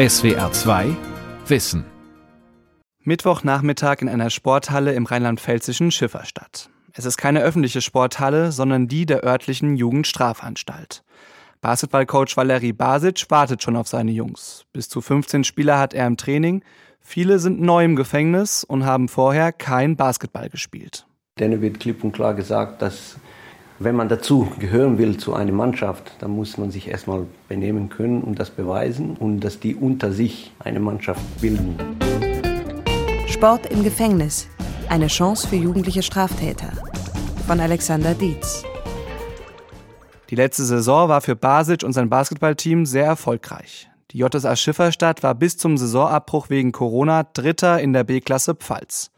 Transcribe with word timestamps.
SWR 0.00 0.50
2 0.50 0.96
Wissen. 1.46 1.84
Mittwochnachmittag 3.02 4.00
in 4.00 4.08
einer 4.08 4.30
Sporthalle 4.30 4.94
im 4.94 5.04
rheinland-pfälzischen 5.04 5.90
Schifferstadt. 5.90 6.70
Es 6.94 7.04
ist 7.04 7.18
keine 7.18 7.42
öffentliche 7.42 7.82
Sporthalle, 7.82 8.50
sondern 8.50 8.88
die 8.88 9.04
der 9.04 9.22
örtlichen 9.24 9.76
Jugendstrafanstalt. 9.76 11.02
Basketballcoach 11.60 12.34
Valery 12.34 12.72
Basic 12.72 13.26
wartet 13.28 13.62
schon 13.62 13.76
auf 13.76 13.88
seine 13.88 14.12
Jungs. 14.12 14.64
Bis 14.72 14.88
zu 14.88 15.02
15 15.02 15.44
Spieler 15.44 15.78
hat 15.78 15.92
er 15.92 16.06
im 16.06 16.16
Training. 16.16 16.64
Viele 17.02 17.38
sind 17.38 17.60
neu 17.60 17.84
im 17.84 17.94
Gefängnis 17.94 18.64
und 18.64 18.86
haben 18.86 19.06
vorher 19.06 19.52
kein 19.52 19.96
Basketball 19.96 20.48
gespielt. 20.48 21.06
Denen 21.38 21.60
wird 21.60 21.78
klipp 21.78 22.02
und 22.04 22.12
klar 22.12 22.32
gesagt, 22.32 22.80
dass 22.80 23.16
wenn 23.82 23.96
man 23.96 24.10
dazu 24.10 24.46
gehören 24.58 24.98
will 24.98 25.16
zu 25.16 25.32
einer 25.32 25.52
Mannschaft, 25.52 26.12
dann 26.18 26.32
muss 26.32 26.58
man 26.58 26.70
sich 26.70 26.88
erstmal 26.88 27.24
benehmen 27.48 27.88
können 27.88 28.20
und 28.20 28.38
das 28.38 28.50
beweisen 28.50 29.16
und 29.16 29.40
dass 29.40 29.58
die 29.58 29.74
unter 29.74 30.12
sich 30.12 30.52
eine 30.58 30.80
Mannschaft 30.80 31.22
bilden. 31.40 31.76
Sport 33.26 33.66
im 33.72 33.82
Gefängnis. 33.82 34.48
Eine 34.90 35.06
Chance 35.06 35.48
für 35.48 35.56
jugendliche 35.56 36.02
Straftäter. 36.02 36.70
Von 37.46 37.58
Alexander 37.58 38.12
Dietz. 38.12 38.64
Die 40.28 40.34
letzte 40.34 40.64
Saison 40.64 41.08
war 41.08 41.22
für 41.22 41.34
Basic 41.34 41.82
und 41.82 41.94
sein 41.94 42.10
Basketballteam 42.10 42.84
sehr 42.84 43.06
erfolgreich. 43.06 43.88
Die 44.10 44.18
JSA 44.18 44.56
Schifferstadt 44.56 45.22
war 45.22 45.34
bis 45.34 45.56
zum 45.56 45.78
Saisonabbruch 45.78 46.50
wegen 46.50 46.72
Corona 46.72 47.22
Dritter 47.22 47.80
in 47.80 47.94
der 47.94 48.04
B-Klasse 48.04 48.54
Pfalz. 48.54 49.10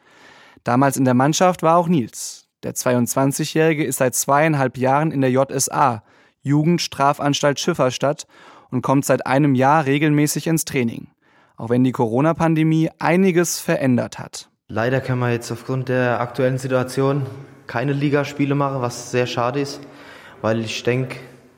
Damals 0.63 0.97
in 0.97 1.05
der 1.05 1.15
Mannschaft 1.15 1.65
war 1.65 1.79
auch 1.79 1.89
Nils. 1.89 2.42
Der 2.63 2.75
22-Jährige 2.75 3.85
ist 3.85 3.99
seit 3.99 4.15
zweieinhalb 4.15 4.79
Jahren 4.79 5.11
in 5.11 5.21
der 5.21 5.31
JSA, 5.31 6.03
Jugendstrafanstalt 6.43 7.59
Schifferstadt, 7.59 8.27
und 8.71 8.83
kommt 8.83 9.05
seit 9.05 9.27
einem 9.27 9.55
Jahr 9.55 9.85
regelmäßig 9.85 10.47
ins 10.47 10.65
Training. 10.65 11.09
Auch 11.57 11.69
wenn 11.69 11.85
die 11.85 11.93
Corona-Pandemie 11.93 12.91
einiges 12.99 13.61
verändert 13.61 14.19
hat. 14.19 14.49
Leider 14.69 15.01
können 15.01 15.21
wir 15.21 15.31
jetzt 15.31 15.53
aufgrund 15.53 15.89
der 15.89 16.21
aktuellen 16.21 16.57
Situation 16.57 17.27
keine 17.67 17.93
Ligaspiele 17.93 18.55
machen, 18.55 18.81
was 18.81 19.11
sehr 19.11 19.27
schade 19.27 19.61
ist, 19.61 19.81
weil 20.41 20.61
ich 20.61 20.83
denke, 20.83 21.17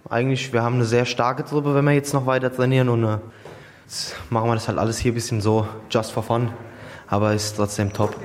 eigentlich, 0.08 0.52
wir 0.52 0.62
haben 0.62 0.76
eine 0.76 0.84
sehr 0.84 1.04
starke 1.04 1.44
Truppe, 1.44 1.74
wenn 1.74 1.84
wir 1.84 1.92
jetzt 1.92 2.12
noch 2.12 2.26
weiter 2.26 2.52
trainieren 2.52 2.88
und 2.88 3.04
äh, 3.04 3.18
machen 4.30 4.48
wir 4.48 4.54
das 4.54 4.68
halt 4.68 4.78
alles 4.78 4.98
hier 4.98 5.12
ein 5.12 5.14
bisschen 5.14 5.40
so, 5.40 5.66
just 5.90 6.12
for 6.12 6.22
fun, 6.22 6.50
aber 7.06 7.32
ist 7.32 7.56
trotzdem 7.56 7.92
top. 7.92 8.16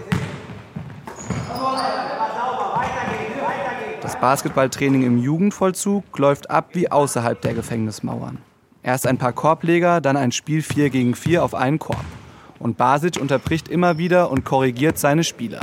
Basketballtraining 4.22 5.04
im 5.04 5.18
Jugendvollzug 5.18 6.20
läuft 6.20 6.50
ab 6.50 6.72
wie 6.74 6.92
außerhalb 6.92 7.40
der 7.40 7.54
Gefängnismauern. 7.54 8.40
Erst 8.84 9.08
ein 9.08 9.18
paar 9.18 9.32
Korbleger, 9.32 10.02
dann 10.02 10.18
ein 10.18 10.34
Spiel 10.34 10.62
4 10.62 10.90
gegen 10.90 11.16
4 11.16 11.42
auf 11.42 11.56
einen 11.56 11.80
Korb. 11.80 12.04
Und 12.60 12.76
Basic 12.76 13.16
unterbricht 13.22 13.70
immer 13.70 13.98
wieder 13.98 14.30
und 14.30 14.44
korrigiert 14.44 14.98
seine 14.98 15.24
Spieler. 15.24 15.62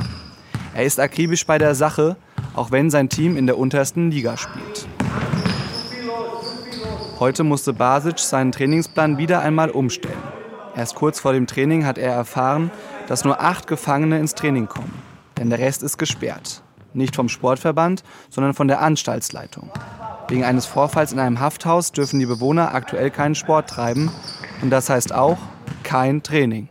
Er 0.73 0.85
ist 0.85 0.99
akribisch 0.99 1.45
bei 1.45 1.59
der 1.59 1.75
Sache, 1.75 2.15
auch 2.55 2.71
wenn 2.71 2.89
sein 2.89 3.09
Team 3.09 3.37
in 3.37 3.45
der 3.45 3.59
untersten 3.59 4.09
Liga 4.09 4.37
spielt. 4.37 4.87
Heute 7.19 7.43
musste 7.43 7.73
Basic 7.73 8.17
seinen 8.17 8.51
Trainingsplan 8.51 9.19
wieder 9.19 9.41
einmal 9.41 9.69
umstellen. 9.69 10.17
Erst 10.75 10.95
kurz 10.95 11.19
vor 11.19 11.33
dem 11.33 11.45
Training 11.45 11.85
hat 11.85 11.99
er 11.99 12.13
erfahren, 12.13 12.71
dass 13.07 13.23
nur 13.23 13.39
acht 13.39 13.67
Gefangene 13.67 14.17
ins 14.17 14.33
Training 14.33 14.67
kommen, 14.67 14.93
denn 15.37 15.51
der 15.51 15.59
Rest 15.59 15.83
ist 15.83 15.99
gesperrt. 15.99 16.63
Nicht 16.97 17.15
vom 17.15 17.29
Sportverband, 17.29 18.03
sondern 18.29 18.55
von 18.55 18.67
der 18.67 18.81
Anstaltsleitung. 18.81 19.69
Wegen 20.29 20.43
eines 20.43 20.65
Vorfalls 20.65 21.13
in 21.13 21.19
einem 21.19 21.39
Hafthaus 21.39 21.91
dürfen 21.91 22.19
die 22.19 22.25
Bewohner 22.25 22.73
aktuell 22.73 23.11
keinen 23.11 23.35
Sport 23.35 23.69
treiben. 23.69 24.11
Und 24.63 24.71
das 24.71 24.89
heißt 24.89 25.13
auch 25.13 25.37
kein 25.83 26.23
Training. 26.23 26.67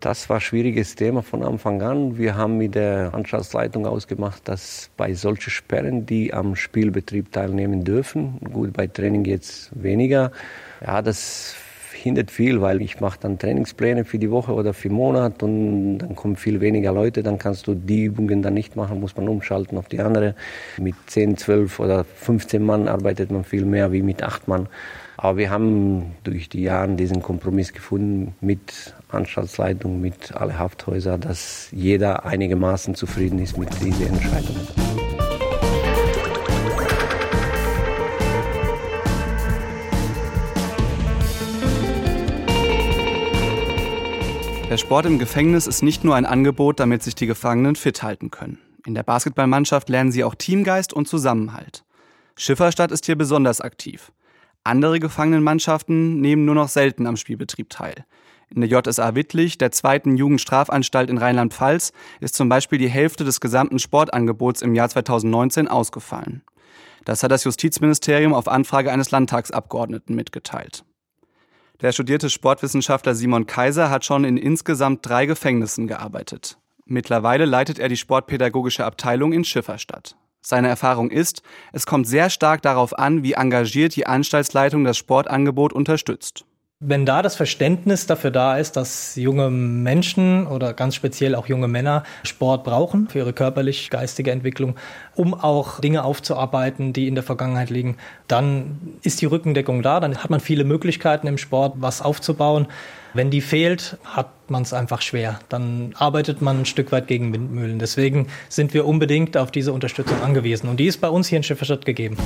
Das 0.00 0.28
war 0.28 0.36
ein 0.36 0.40
schwieriges 0.40 0.96
Thema 0.96 1.22
von 1.22 1.42
Anfang 1.42 1.82
an. 1.82 2.16
Wir 2.16 2.36
haben 2.36 2.56
mit 2.56 2.74
der 2.74 3.12
Anstaltsleitung 3.12 3.86
ausgemacht, 3.86 4.48
dass 4.48 4.90
bei 4.96 5.12
solchen 5.12 5.50
Sperren, 5.50 6.06
die 6.06 6.32
am 6.32 6.56
Spielbetrieb 6.56 7.30
teilnehmen 7.30 7.84
dürfen, 7.84 8.38
gut, 8.50 8.72
bei 8.72 8.86
Training 8.86 9.26
jetzt 9.26 9.70
weniger, 9.74 10.32
ja, 10.84 11.02
das 11.02 11.54
hindert 12.04 12.30
viel, 12.30 12.60
weil 12.60 12.80
ich 12.82 13.00
mache 13.00 13.18
dann 13.20 13.38
Trainingspläne 13.38 14.04
für 14.04 14.18
die 14.18 14.30
Woche 14.30 14.52
oder 14.52 14.74
für 14.74 14.88
den 14.88 14.96
Monat 14.96 15.42
und 15.42 15.98
dann 15.98 16.14
kommen 16.14 16.36
viel 16.36 16.60
weniger 16.60 16.92
Leute, 16.92 17.22
dann 17.22 17.38
kannst 17.38 17.66
du 17.66 17.74
die 17.74 18.04
Übungen 18.04 18.42
dann 18.42 18.54
nicht 18.54 18.76
machen, 18.76 19.00
muss 19.00 19.16
man 19.16 19.28
umschalten 19.28 19.78
auf 19.78 19.88
die 19.88 20.00
andere. 20.00 20.34
Mit 20.78 20.94
10, 21.06 21.38
12 21.38 21.80
oder 21.80 22.04
15 22.04 22.62
Mann 22.62 22.88
arbeitet 22.88 23.30
man 23.30 23.42
viel 23.42 23.64
mehr 23.64 23.90
wie 23.90 24.02
mit 24.02 24.22
8 24.22 24.46
Mann. 24.48 24.68
Aber 25.16 25.38
wir 25.38 25.50
haben 25.50 26.14
durch 26.24 26.48
die 26.48 26.62
Jahre 26.62 26.94
diesen 26.94 27.22
Kompromiss 27.22 27.72
gefunden 27.72 28.34
mit 28.40 28.94
Anstaltsleitung, 29.08 30.00
mit 30.00 30.34
allen 30.34 30.58
Hafthäusern, 30.58 31.20
dass 31.22 31.68
jeder 31.72 32.26
einigermaßen 32.26 32.94
zufrieden 32.94 33.38
ist 33.38 33.56
mit 33.56 33.70
diesen 33.82 34.08
Entscheidungen. 34.08 34.83
Der 44.74 44.78
Sport 44.78 45.06
im 45.06 45.20
Gefängnis 45.20 45.68
ist 45.68 45.84
nicht 45.84 46.02
nur 46.02 46.16
ein 46.16 46.26
Angebot, 46.26 46.80
damit 46.80 47.00
sich 47.00 47.14
die 47.14 47.28
Gefangenen 47.28 47.76
fit 47.76 48.02
halten 48.02 48.32
können. 48.32 48.58
In 48.84 48.96
der 48.96 49.04
Basketballmannschaft 49.04 49.88
lernen 49.88 50.10
sie 50.10 50.24
auch 50.24 50.34
Teamgeist 50.34 50.92
und 50.92 51.06
Zusammenhalt. 51.06 51.84
Schifferstadt 52.34 52.90
ist 52.90 53.06
hier 53.06 53.14
besonders 53.14 53.60
aktiv. 53.60 54.10
Andere 54.64 54.98
Gefangenenmannschaften 54.98 56.20
nehmen 56.20 56.44
nur 56.44 56.56
noch 56.56 56.68
selten 56.68 57.06
am 57.06 57.16
Spielbetrieb 57.16 57.70
teil. 57.70 58.04
In 58.52 58.62
der 58.62 58.68
JSA 58.68 59.14
Wittlich, 59.14 59.58
der 59.58 59.70
zweiten 59.70 60.16
Jugendstrafanstalt 60.16 61.08
in 61.08 61.18
Rheinland-Pfalz, 61.18 61.92
ist 62.18 62.34
zum 62.34 62.48
Beispiel 62.48 62.80
die 62.80 62.90
Hälfte 62.90 63.22
des 63.22 63.38
gesamten 63.40 63.78
Sportangebots 63.78 64.60
im 64.60 64.74
Jahr 64.74 64.88
2019 64.88 65.68
ausgefallen. 65.68 66.42
Das 67.04 67.22
hat 67.22 67.30
das 67.30 67.44
Justizministerium 67.44 68.34
auf 68.34 68.48
Anfrage 68.48 68.90
eines 68.90 69.12
Landtagsabgeordneten 69.12 70.16
mitgeteilt. 70.16 70.84
Der 71.84 71.92
studierte 71.92 72.30
Sportwissenschaftler 72.30 73.14
Simon 73.14 73.44
Kaiser 73.44 73.90
hat 73.90 74.06
schon 74.06 74.24
in 74.24 74.38
insgesamt 74.38 75.06
drei 75.06 75.26
Gefängnissen 75.26 75.86
gearbeitet. 75.86 76.56
Mittlerweile 76.86 77.44
leitet 77.44 77.78
er 77.78 77.90
die 77.90 77.98
sportpädagogische 77.98 78.86
Abteilung 78.86 79.34
in 79.34 79.44
Schifferstadt. 79.44 80.16
Seine 80.40 80.68
Erfahrung 80.68 81.10
ist, 81.10 81.42
es 81.74 81.84
kommt 81.84 82.08
sehr 82.08 82.30
stark 82.30 82.62
darauf 82.62 82.98
an, 82.98 83.22
wie 83.22 83.34
engagiert 83.34 83.96
die 83.96 84.06
Anstaltsleitung 84.06 84.84
das 84.84 84.96
Sportangebot 84.96 85.74
unterstützt 85.74 86.46
wenn 86.86 87.06
da 87.06 87.22
das 87.22 87.36
Verständnis 87.36 88.06
dafür 88.06 88.30
da 88.30 88.58
ist, 88.58 88.76
dass 88.76 89.16
junge 89.16 89.50
Menschen 89.50 90.46
oder 90.46 90.74
ganz 90.74 90.94
speziell 90.94 91.34
auch 91.34 91.46
junge 91.46 91.68
Männer 91.68 92.04
Sport 92.24 92.64
brauchen 92.64 93.08
für 93.08 93.18
ihre 93.18 93.32
körperlich-geistige 93.32 94.30
Entwicklung, 94.30 94.76
um 95.14 95.34
auch 95.34 95.80
Dinge 95.80 96.04
aufzuarbeiten, 96.04 96.92
die 96.92 97.08
in 97.08 97.14
der 97.14 97.24
Vergangenheit 97.24 97.70
liegen, 97.70 97.96
dann 98.28 98.78
ist 99.02 99.20
die 99.20 99.26
Rückendeckung 99.26 99.82
da, 99.82 100.00
dann 100.00 100.18
hat 100.18 100.30
man 100.30 100.40
viele 100.40 100.64
Möglichkeiten 100.64 101.26
im 101.26 101.38
Sport, 101.38 101.74
was 101.76 102.02
aufzubauen. 102.02 102.66
Wenn 103.14 103.30
die 103.30 103.40
fehlt, 103.40 103.96
hat 104.04 104.28
man 104.48 104.62
es 104.62 104.72
einfach 104.72 105.00
schwer. 105.00 105.38
Dann 105.48 105.94
arbeitet 105.96 106.42
man 106.42 106.60
ein 106.60 106.66
Stück 106.66 106.90
weit 106.90 107.06
gegen 107.06 107.32
Windmühlen. 107.32 107.78
Deswegen 107.78 108.26
sind 108.48 108.74
wir 108.74 108.86
unbedingt 108.86 109.36
auf 109.36 109.52
diese 109.52 109.72
Unterstützung 109.72 110.20
angewiesen. 110.20 110.68
Und 110.68 110.80
die 110.80 110.86
ist 110.86 111.00
bei 111.00 111.08
uns 111.08 111.28
hier 111.28 111.36
in 111.36 111.44
Schifferstadt 111.44 111.84
gegeben. 111.84 112.16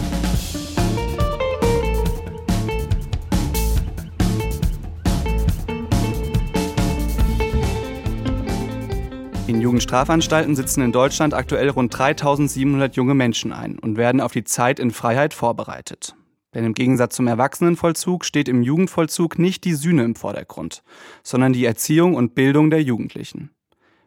Jugendstrafanstalten 9.68 10.56
sitzen 10.56 10.80
in 10.80 10.92
Deutschland 10.92 11.34
aktuell 11.34 11.68
rund 11.68 11.96
3700 11.96 12.96
junge 12.96 13.12
Menschen 13.12 13.52
ein 13.52 13.78
und 13.78 13.98
werden 13.98 14.22
auf 14.22 14.32
die 14.32 14.44
Zeit 14.44 14.80
in 14.80 14.90
Freiheit 14.90 15.34
vorbereitet. 15.34 16.14
Denn 16.54 16.64
im 16.64 16.72
Gegensatz 16.72 17.16
zum 17.16 17.26
Erwachsenenvollzug 17.26 18.24
steht 18.24 18.48
im 18.48 18.62
Jugendvollzug 18.62 19.38
nicht 19.38 19.64
die 19.64 19.74
Sühne 19.74 20.04
im 20.04 20.14
Vordergrund, 20.14 20.82
sondern 21.22 21.52
die 21.52 21.66
Erziehung 21.66 22.14
und 22.14 22.34
Bildung 22.34 22.70
der 22.70 22.82
Jugendlichen. 22.82 23.50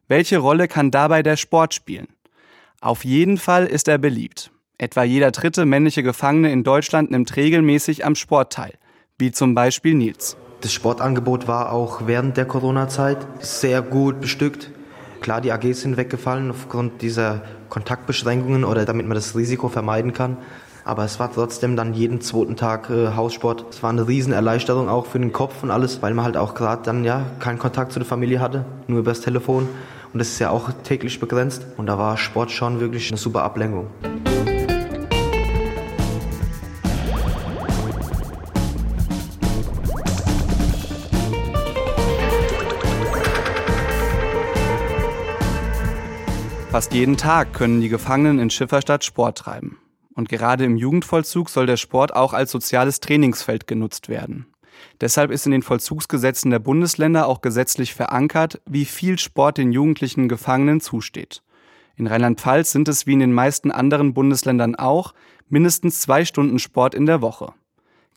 Welche 0.07 0.39
Rolle 0.39 0.67
kann 0.67 0.89
dabei 0.89 1.21
der 1.21 1.37
Sport 1.37 1.75
spielen? 1.75 2.07
Auf 2.79 3.05
jeden 3.05 3.37
Fall 3.37 3.67
ist 3.67 3.87
er 3.87 3.99
beliebt. 3.99 4.49
Etwa 4.79 5.03
jeder 5.03 5.29
dritte 5.29 5.67
männliche 5.67 6.01
Gefangene 6.01 6.51
in 6.51 6.63
Deutschland 6.63 7.11
nimmt 7.11 7.35
regelmäßig 7.35 8.03
am 8.03 8.15
Sport 8.15 8.51
teil, 8.51 8.73
wie 9.19 9.31
zum 9.31 9.53
Beispiel 9.53 9.93
Nils. 9.93 10.37
Das 10.61 10.73
Sportangebot 10.73 11.47
war 11.47 11.71
auch 11.71 12.07
während 12.07 12.35
der 12.35 12.45
Corona-Zeit 12.45 13.19
sehr 13.41 13.83
gut 13.83 14.21
bestückt. 14.21 14.71
Klar, 15.21 15.39
die 15.39 15.51
AGs 15.51 15.81
sind 15.81 15.97
weggefallen 15.97 16.49
aufgrund 16.49 17.03
dieser 17.03 17.41
Kontaktbeschränkungen 17.69 18.63
oder 18.63 18.85
damit 18.85 19.07
man 19.07 19.13
das 19.13 19.35
Risiko 19.35 19.69
vermeiden 19.69 20.13
kann. 20.13 20.37
Aber 20.83 21.05
es 21.05 21.19
war 21.19 21.31
trotzdem 21.31 21.75
dann 21.75 21.93
jeden 21.93 22.21
zweiten 22.21 22.55
Tag 22.55 22.89
äh, 22.89 23.09
Haussport. 23.15 23.65
Es 23.69 23.83
war 23.83 23.91
eine 23.91 24.07
Riesenerleichterung 24.07 24.89
auch 24.89 25.05
für 25.05 25.19
den 25.19 25.31
Kopf 25.31 25.61
und 25.61 25.69
alles, 25.69 26.01
weil 26.01 26.15
man 26.15 26.25
halt 26.25 26.37
auch 26.37 26.55
gerade 26.55 26.81
dann 26.83 27.03
ja 27.03 27.23
keinen 27.39 27.59
Kontakt 27.59 27.91
zu 27.91 27.99
der 27.99 28.07
Familie 28.07 28.39
hatte, 28.39 28.65
nur 28.87 28.97
übers 28.97 29.21
Telefon. 29.21 29.69
Und 30.11 30.17
das 30.17 30.29
ist 30.29 30.39
ja 30.39 30.49
auch 30.49 30.71
täglich 30.83 31.19
begrenzt. 31.19 31.67
Und 31.77 31.85
da 31.85 31.99
war 31.99 32.17
Sport 32.17 32.49
schon 32.49 32.79
wirklich 32.79 33.11
eine 33.11 33.17
super 33.17 33.43
Ablenkung. 33.43 33.87
Fast 46.71 46.93
jeden 46.93 47.17
Tag 47.17 47.51
können 47.51 47.81
die 47.81 47.89
Gefangenen 47.89 48.39
in 48.39 48.49
Schifferstadt 48.49 49.03
Sport 49.03 49.39
treiben. 49.39 49.77
Und 50.15 50.29
gerade 50.29 50.63
im 50.63 50.77
Jugendvollzug 50.77 51.49
soll 51.49 51.65
der 51.65 51.75
Sport 51.75 52.15
auch 52.15 52.31
als 52.31 52.49
soziales 52.49 53.01
Trainingsfeld 53.01 53.67
genutzt 53.67 54.07
werden. 54.07 54.45
Deshalb 55.01 55.31
ist 55.31 55.45
in 55.45 55.51
den 55.51 55.63
Vollzugsgesetzen 55.63 56.49
der 56.49 56.59
Bundesländer 56.59 57.27
auch 57.27 57.41
gesetzlich 57.41 57.93
verankert, 57.93 58.61
wie 58.65 58.85
viel 58.85 59.19
Sport 59.19 59.57
den 59.57 59.73
jugendlichen 59.73 60.29
Gefangenen 60.29 60.79
zusteht. 60.79 61.43
In 61.97 62.07
Rheinland-Pfalz 62.07 62.71
sind 62.71 62.87
es 62.87 63.05
wie 63.05 63.13
in 63.13 63.19
den 63.19 63.33
meisten 63.33 63.69
anderen 63.69 64.13
Bundesländern 64.13 64.75
auch 64.75 65.13
mindestens 65.49 65.99
zwei 65.99 66.23
Stunden 66.23 66.57
Sport 66.57 66.95
in 66.95 67.05
der 67.05 67.21
Woche. 67.21 67.51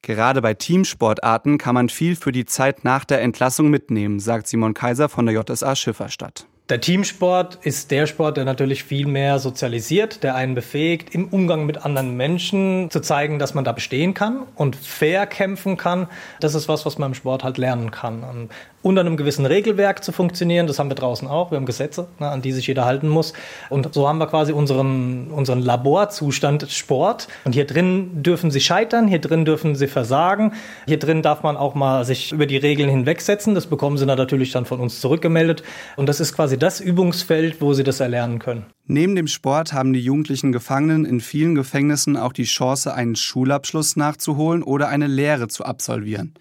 Gerade 0.03 0.41
bei 0.43 0.55
Teamsportarten 0.55 1.59
kann 1.59 1.75
man 1.75 1.89
viel 1.89 2.15
für 2.15 2.31
die 2.31 2.45
Zeit 2.45 2.85
nach 2.85 3.05
der 3.05 3.21
Entlassung 3.21 3.69
mitnehmen, 3.69 4.21
sagt 4.21 4.47
Simon 4.47 4.75
Kaiser 4.75 5.09
von 5.09 5.27
der 5.27 5.35
JSA 5.35 5.75
Schifferstadt. 5.75 6.47
Der 6.71 6.81
Teamsport 6.81 7.59
ist 7.67 7.91
der 7.91 8.07
Sport, 8.07 8.39
der 8.39 8.47
natürlich 8.47 8.85
viel 8.85 9.07
mehr 9.07 9.39
sozialisiert, 9.39 10.23
der 10.23 10.35
einen 10.35 10.55
befähigt, 10.55 11.15
im 11.15 11.29
Umgang 11.29 11.67
mit 11.67 11.85
anderen 11.85 12.17
Menschen 12.17 12.91
zu 12.91 13.01
zeigen, 13.01 13.39
dass 13.39 13.53
man 13.53 13.65
da 13.65 13.73
bestehen 13.73 14.15
kann 14.15 14.45
und 14.55 14.75
fair 14.75 15.27
kämpfen 15.27 15.77
kann. 15.77 16.09
Das 16.41 16.55
ist 16.55 16.67
was, 16.67 16.87
was 16.87 16.97
man 16.97 17.11
im 17.11 17.15
Sport 17.15 17.45
halt 17.45 17.59
lernen 17.59 17.91
kann 17.91 18.49
unter 18.85 19.01
einem 19.01 19.17
gewissen 19.17 19.47
Regelwerk 19.47 20.05
zu 20.05 20.13
funktionieren. 20.13 20.67
Das 20.67 20.79
haben 20.79 20.91
wir 20.91 20.95
draußen 20.95 21.27
auch. 21.27 21.51
Wir 21.51 21.57
haben 21.57 21.65
Gesetze, 21.65 22.07
ne, 22.21 22.29
an 22.29 22.43
die 22.43 22.53
sich 22.53 22.67
jeder 22.67 22.85
halten 22.85 23.09
muss. 23.09 23.33
Und 23.71 23.95
so 23.95 24.07
haben 24.07 24.19
wir 24.19 24.27
quasi 24.27 24.53
unseren, 24.53 25.31
unseren 25.31 25.63
Laborzustand 25.63 26.71
Sport. 26.71 27.29
Und 27.45 27.55
hier 27.55 27.67
drin 27.67 28.23
dürfen 28.23 28.51
sie 28.51 28.61
scheitern, 28.61 29.09
hier 29.09 29.21
drin 29.21 29.47
dürfen 29.47 29.75
sie 29.75 29.87
versagen. 29.87 30.53
Hier 30.87 30.99
drin 30.99 31.23
darf 31.23 31.43
man 31.43 31.57
auch 31.57 31.75
mal 31.75 32.05
sich 32.05 32.33
über 32.33 32.45
die 32.45 32.59
Regeln 32.59 32.91
hinwegsetzen. 32.91 33.55
Das 33.55 33.67
bekommen 33.67 33.97
sie 33.97 34.05
natürlich 34.05 34.53
dann 34.53 34.67
von 34.67 34.81
uns 34.81 35.01
zurückgemeldet. 35.01 35.63
Und 35.97 36.07
das 36.07 36.21
ist 36.21 36.35
quasi 36.35 36.59
das 36.59 36.81
Übungsfeld, 36.81 37.63
wo 37.63 37.73
sie 37.73 37.85
das 37.85 38.01
erlernen 38.01 38.39
können. 38.39 38.67
Neben 38.87 39.17
dem 39.17 39.29
Sport 39.29 39.73
haben 39.73 39.95
die 39.95 40.01
jugendlichen 40.01 40.53
Gefangenen 40.53 41.07
in 41.07 41.23
vielen 41.23 41.55
Gefängnissen 41.55 42.19
auch 42.19 42.35
die 42.35 42.45
Chance, 42.45 42.93
einen 42.93 43.17
Schulabschluss 43.17 43.97
nachzuholen 43.97 44.63
oder 44.63 44.89
eine 44.89 45.07
Lehre 45.07 45.49
zu 45.49 45.65
absolvieren. 45.65 46.35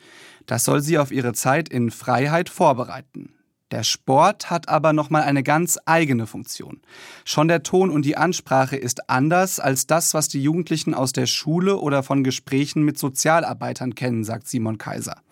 Das 0.45 0.65
soll 0.65 0.81
sie 0.81 0.97
auf 0.97 1.11
ihre 1.11 1.33
Zeit 1.33 1.69
in 1.69 1.91
Freiheit 1.91 2.49
vorbereiten. 2.49 3.33
Der 3.73 3.81
Sport 3.81 4.51
hat 4.51 4.69
aber 4.69 4.93
nochmal 4.93 5.23
eine 5.23 5.41
ganz 5.41 5.79
eigene 5.85 6.27
Funktion. 6.27 6.81
Schon 7.25 7.47
der 7.47 7.63
Ton 7.63 7.89
und 7.89 8.05
die 8.05 8.15
Ansprache 8.15 8.75
ist 8.75 9.09
anders 9.09 9.59
als 9.59 9.87
das, 9.87 10.13
was 10.13 10.27
die 10.27 10.43
Jugendlichen 10.43 10.93
aus 10.93 11.11
der 11.11 11.25
Schule 11.25 11.77
oder 11.77 12.03
von 12.03 12.23
Gesprächen 12.23 12.83
mit 12.83 12.99
Sozialarbeitern 12.99 13.95
kennen, 13.95 14.23
sagt 14.23 14.47
Simon 14.47 14.77
Kaiser. 14.77 15.23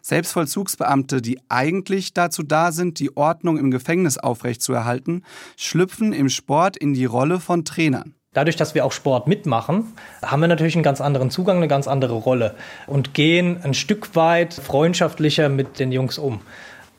Selbst 0.00 0.32
Vollzugsbeamte, 0.32 1.20
die 1.20 1.40
eigentlich 1.50 2.14
dazu 2.14 2.42
da 2.42 2.72
sind, 2.72 3.00
die 3.00 3.14
Ordnung 3.18 3.58
im 3.58 3.70
Gefängnis 3.70 4.16
aufrechtzuerhalten, 4.16 5.22
schlüpfen 5.58 6.14
im 6.14 6.30
Sport 6.30 6.78
in 6.78 6.94
die 6.94 7.04
Rolle 7.04 7.38
von 7.38 7.66
Trainern. 7.66 8.14
Dadurch, 8.32 8.54
dass 8.54 8.76
wir 8.76 8.84
auch 8.84 8.92
Sport 8.92 9.26
mitmachen, 9.26 9.92
haben 10.22 10.40
wir 10.40 10.46
natürlich 10.46 10.76
einen 10.76 10.84
ganz 10.84 11.00
anderen 11.00 11.30
Zugang, 11.30 11.56
eine 11.56 11.66
ganz 11.66 11.88
andere 11.88 12.14
Rolle 12.14 12.54
und 12.86 13.12
gehen 13.12 13.58
ein 13.64 13.74
Stück 13.74 14.14
weit 14.14 14.54
freundschaftlicher 14.54 15.48
mit 15.48 15.80
den 15.80 15.90
Jungs 15.90 16.16
um. 16.16 16.40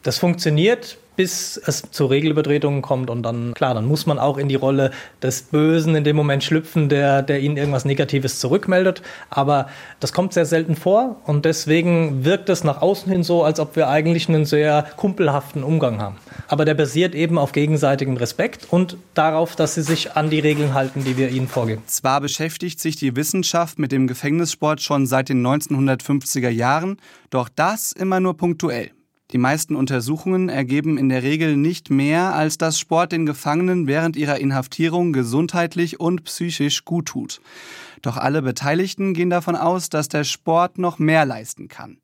Das 0.04 0.18
funktioniert 0.18 0.98
bis 1.22 1.62
es 1.68 1.84
zu 1.92 2.08
Regelübertretungen 2.08 2.82
kommt 2.82 3.12
und 3.12 3.22
dann, 3.22 3.54
klar, 3.54 3.76
dann 3.76 3.86
muss 3.86 4.08
man 4.08 4.18
auch 4.18 4.40
in 4.40 4.50
die 4.50 4.56
Rolle 4.56 4.90
des 5.22 5.44
Bösen 5.44 5.94
in 5.94 6.04
dem 6.04 6.16
Moment 6.16 6.44
schlüpfen, 6.44 6.90
der, 6.90 7.22
der 7.22 7.42
ihnen 7.42 7.58
irgendwas 7.58 7.86
Negatives 7.86 8.40
zurückmeldet. 8.40 9.04
Aber 9.30 9.70
das 10.00 10.14
kommt 10.14 10.34
sehr 10.34 10.48
selten 10.48 10.76
vor 10.76 11.18
und 11.28 11.46
deswegen 11.46 12.26
wirkt 12.26 12.50
es 12.50 12.64
nach 12.64 12.82
außen 12.82 13.12
hin 13.12 13.22
so, 13.22 13.44
als 13.44 13.60
ob 13.60 13.76
wir 13.76 13.88
eigentlich 13.88 14.30
einen 14.30 14.46
sehr 14.46 14.84
kumpelhaften 14.98 15.62
Umgang 15.62 16.02
haben. 16.02 16.16
Aber 16.48 16.66
der 16.66 16.74
basiert 16.74 17.14
eben 17.14 17.38
auf 17.38 17.52
gegenseitigem 17.52 18.18
Respekt 18.18 18.66
und 18.72 18.98
darauf, 19.14 19.56
dass 19.56 19.76
sie 19.76 19.84
sich 19.84 20.14
an 20.14 20.32
die 20.32 20.40
Regeln 20.40 20.74
halten, 20.74 21.04
die 21.04 21.18
wir 21.18 21.30
ihnen 21.30 21.48
vorgeben. 21.48 21.84
Zwar 21.86 22.20
beschäftigt 22.20 22.80
sich 22.80 22.96
die 22.96 23.16
Wissenschaft 23.16 23.78
mit 23.78 23.92
dem 23.92 24.08
Gefängnissport 24.08 24.82
schon 24.82 25.06
seit 25.06 25.30
den 25.30 25.46
1950er 25.46 26.50
Jahren, 26.50 26.98
doch 27.30 27.48
das 27.48 27.92
immer 27.92 28.20
nur 28.20 28.36
punktuell. 28.38 28.90
Die 29.34 29.38
meisten 29.38 29.76
Untersuchungen 29.76 30.50
ergeben 30.50 30.98
in 30.98 31.08
der 31.08 31.24
Regel 31.24 31.56
nicht 31.56 31.90
mehr, 31.90 32.36
als 32.36 32.58
dass 32.58 32.78
Sport 32.78 33.14
den 33.14 33.26
Gefangenen 33.26 33.88
während 33.88 34.18
ihrer 34.18 34.40
Inhaftierung 34.40 35.14
gesundheitlich 35.14 36.00
und 36.02 36.26
psychisch 36.26 36.84
gut 36.84 37.06
tut. 37.06 37.42
Doch 38.02 38.18
alle 38.18 38.42
Beteiligten 38.42 39.14
gehen 39.14 39.30
davon 39.30 39.56
aus, 39.56 39.90
dass 39.90 40.10
der 40.10 40.24
Sport 40.24 40.78
noch 40.78 41.00
mehr 41.00 41.26
leisten 41.26 41.68
kann. 41.68 41.98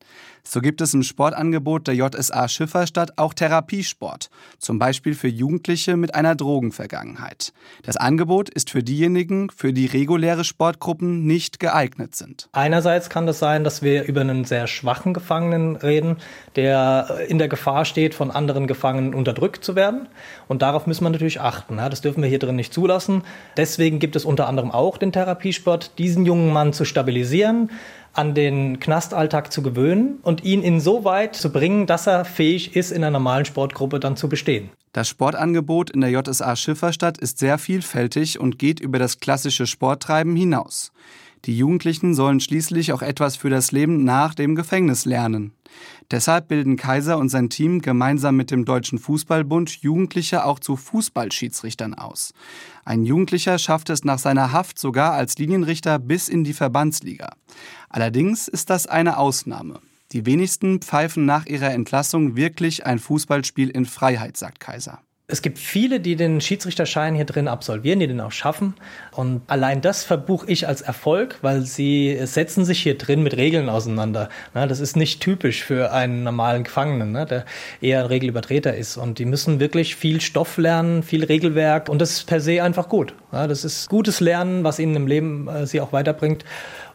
So 0.50 0.62
gibt 0.62 0.80
es 0.80 0.94
im 0.94 1.04
Sportangebot 1.04 1.88
der 1.88 1.96
JSA 1.96 2.48
Schifferstadt 2.48 3.18
auch 3.18 3.34
Therapiesport, 3.34 4.30
zum 4.60 4.80
Beispiel 4.80 5.14
für 5.14 5.28
Jugendliche 5.28 5.98
mit 5.98 6.16
einer 6.16 6.36
Drogenvergangenheit. 6.36 7.52
Das 7.84 7.98
Angebot 7.98 8.48
ist 8.48 8.70
für 8.70 8.82
diejenigen, 8.82 9.50
für 9.50 9.74
die 9.74 9.88
reguläre 9.88 10.46
Sportgruppen 10.46 11.26
nicht 11.26 11.60
geeignet 11.60 12.16
sind. 12.16 12.48
Einerseits 12.54 13.10
kann 13.10 13.26
das 13.26 13.40
sein, 13.40 13.66
dass 13.66 13.82
wir 13.82 14.06
über 14.06 14.22
einen 14.22 14.46
sehr 14.46 14.68
schwachen 14.68 15.14
Gefangenen 15.14 15.76
reden, 15.76 16.16
der 16.56 17.26
in 17.28 17.40
der 17.40 17.50
Gefahr 17.50 17.84
steht, 17.84 18.16
von 18.16 18.32
anderen 18.32 18.68
Gefangenen 18.68 19.14
unterdrückt 19.14 19.66
zu 19.66 19.76
werden. 19.76 20.08
Und 20.48 20.62
darauf 20.62 20.88
müssen 20.88 21.04
wir 21.04 21.10
natürlich 21.10 21.42
achten. 21.42 21.76
Das 21.76 22.00
dürfen 22.00 22.24
wir 22.24 22.30
hier 22.30 22.40
drin 22.40 22.56
nicht 22.56 22.74
zulassen. 22.74 23.24
Deswegen 23.58 24.00
gibt 24.00 24.16
es 24.16 24.24
unter 24.24 24.48
anderem 24.48 24.72
auch 24.72 24.98
den 24.98 25.12
Therapiesport, 25.12 26.00
diesen 26.00 26.26
jungen 26.26 26.54
Mann 26.54 26.72
zu 26.72 26.86
stabilisieren, 26.86 27.70
an 28.18 28.34
den 28.34 28.80
Knastalltag 28.80 29.52
zu 29.52 29.62
gewöhnen 29.62 30.18
und 30.24 30.44
ihn 30.44 30.64
insoweit 30.64 31.36
zu 31.36 31.52
bringen, 31.52 31.86
dass 31.86 32.08
er 32.08 32.26
fähig 32.26 32.76
ist, 32.76 32.92
in 32.92 33.04
einer 33.04 33.12
normalen 33.12 33.46
Sportgruppe 33.46 34.00
dann 34.00 34.18
zu 34.18 34.28
bestehen. 34.28 34.70
Das 34.94 35.08
Sportangebot 35.08 35.92
in 35.92 36.02
der 36.02 36.10
JSA 36.10 36.56
Schifferstadt 36.56 37.20
ist 37.20 37.38
sehr 37.38 37.60
vielfältig 37.60 38.40
und 38.40 38.58
geht 38.58 38.80
über 38.80 38.98
das 38.98 39.20
klassische 39.20 39.68
Sporttreiben 39.68 40.36
hinaus. 40.36 40.92
Die 41.46 41.56
Jugendlichen 41.56 42.16
sollen 42.16 42.40
schließlich 42.40 42.92
auch 42.94 43.04
etwas 43.04 43.36
für 43.36 43.50
das 43.52 43.72
Leben 43.72 44.04
nach 44.04 44.34
dem 44.34 44.56
Gefängnis 44.56 45.06
lernen. 45.06 45.54
Deshalb 46.10 46.48
bilden 46.48 46.78
Kaiser 46.78 47.18
und 47.18 47.30
sein 47.30 47.50
Team 47.50 47.82
gemeinsam 47.82 48.36
mit 48.36 48.50
dem 48.50 48.66
Deutschen 48.66 48.98
Fußballbund 48.98 49.82
Jugendliche 49.82 50.46
auch 50.46 50.60
zu 50.60 50.76
Fußballschiedsrichtern 50.76 51.94
aus. 51.94 52.34
Ein 52.88 53.04
Jugendlicher 53.04 53.60
schafft 53.60 53.90
es 53.90 54.06
nach 54.06 54.18
seiner 54.18 54.54
Haft 54.54 54.80
sogar 54.80 55.12
als 55.12 55.38
Linienrichter 55.38 56.00
bis 56.00 56.30
in 56.30 56.46
die 56.46 56.54
Verbandsliga. 56.54 57.36
Allerdings 57.90 58.48
ist 58.48 58.70
das 58.70 58.88
eine 58.88 59.18
Ausnahme. 59.18 59.82
Die 60.14 60.26
wenigsten 60.26 60.80
pfeifen 60.80 61.26
nach 61.26 61.48
ihrer 61.48 61.72
Entlassung 61.72 62.38
wirklich 62.38 62.86
ein 62.86 63.00
Fußballspiel 63.00 63.68
in 63.72 63.86
Freiheit, 63.86 64.38
sagt 64.38 64.62
Kaiser. 64.62 65.02
Es 65.30 65.42
gibt 65.42 65.60
viele, 65.60 66.00
die 66.00 66.16
den 66.16 66.40
Schiedsrichterschein 66.40 67.14
hier 67.14 67.26
drin 67.26 67.50
absolvieren, 67.50 68.00
die 68.00 68.08
den 68.08 68.22
auch 68.22 68.32
schaffen. 68.32 68.76
Und 69.12 69.42
allein 69.48 69.82
das 69.82 70.06
verbuche 70.06 70.50
ich 70.50 70.70
als 70.70 70.82
Erfolg, 70.82 71.40
weil 71.42 71.64
sie 71.64 72.18
setzen 72.24 72.64
sich 72.64 72.82
hier 72.82 72.98
drin 72.98 73.24
mit 73.24 73.36
Regeln 73.36 73.68
auseinander. 73.68 74.30
Das 74.54 74.80
ist 74.80 74.96
nicht 74.96 75.20
typisch 75.20 75.66
für 75.66 75.92
einen 75.92 76.24
normalen 76.24 76.64
Gefangenen, 76.64 77.12
ne, 77.12 77.26
der 77.26 77.44
eher 77.82 78.00
ein 78.00 78.06
Regelübertreter 78.06 78.74
ist. 78.78 78.96
Und 78.96 79.20
die 79.20 79.26
müssen 79.26 79.60
wirklich 79.60 79.98
viel 79.98 80.22
Stoff 80.22 80.56
lernen, 80.56 81.04
viel 81.04 81.26
Regelwerk. 81.26 81.90
Und 81.90 82.00
das 82.00 82.12
ist 82.12 82.24
per 82.24 82.40
se 82.40 82.64
einfach 82.64 82.88
gut. 82.88 83.14
Das 83.34 83.66
ist 83.66 83.90
gutes 83.90 84.22
Lernen, 84.22 84.64
was 84.64 84.80
ihnen 84.80 84.96
im 84.96 85.08
Leben 85.08 85.50
äh, 85.50 85.68
sie 85.68 85.82
auch 85.82 85.92
weiterbringt. 85.92 86.46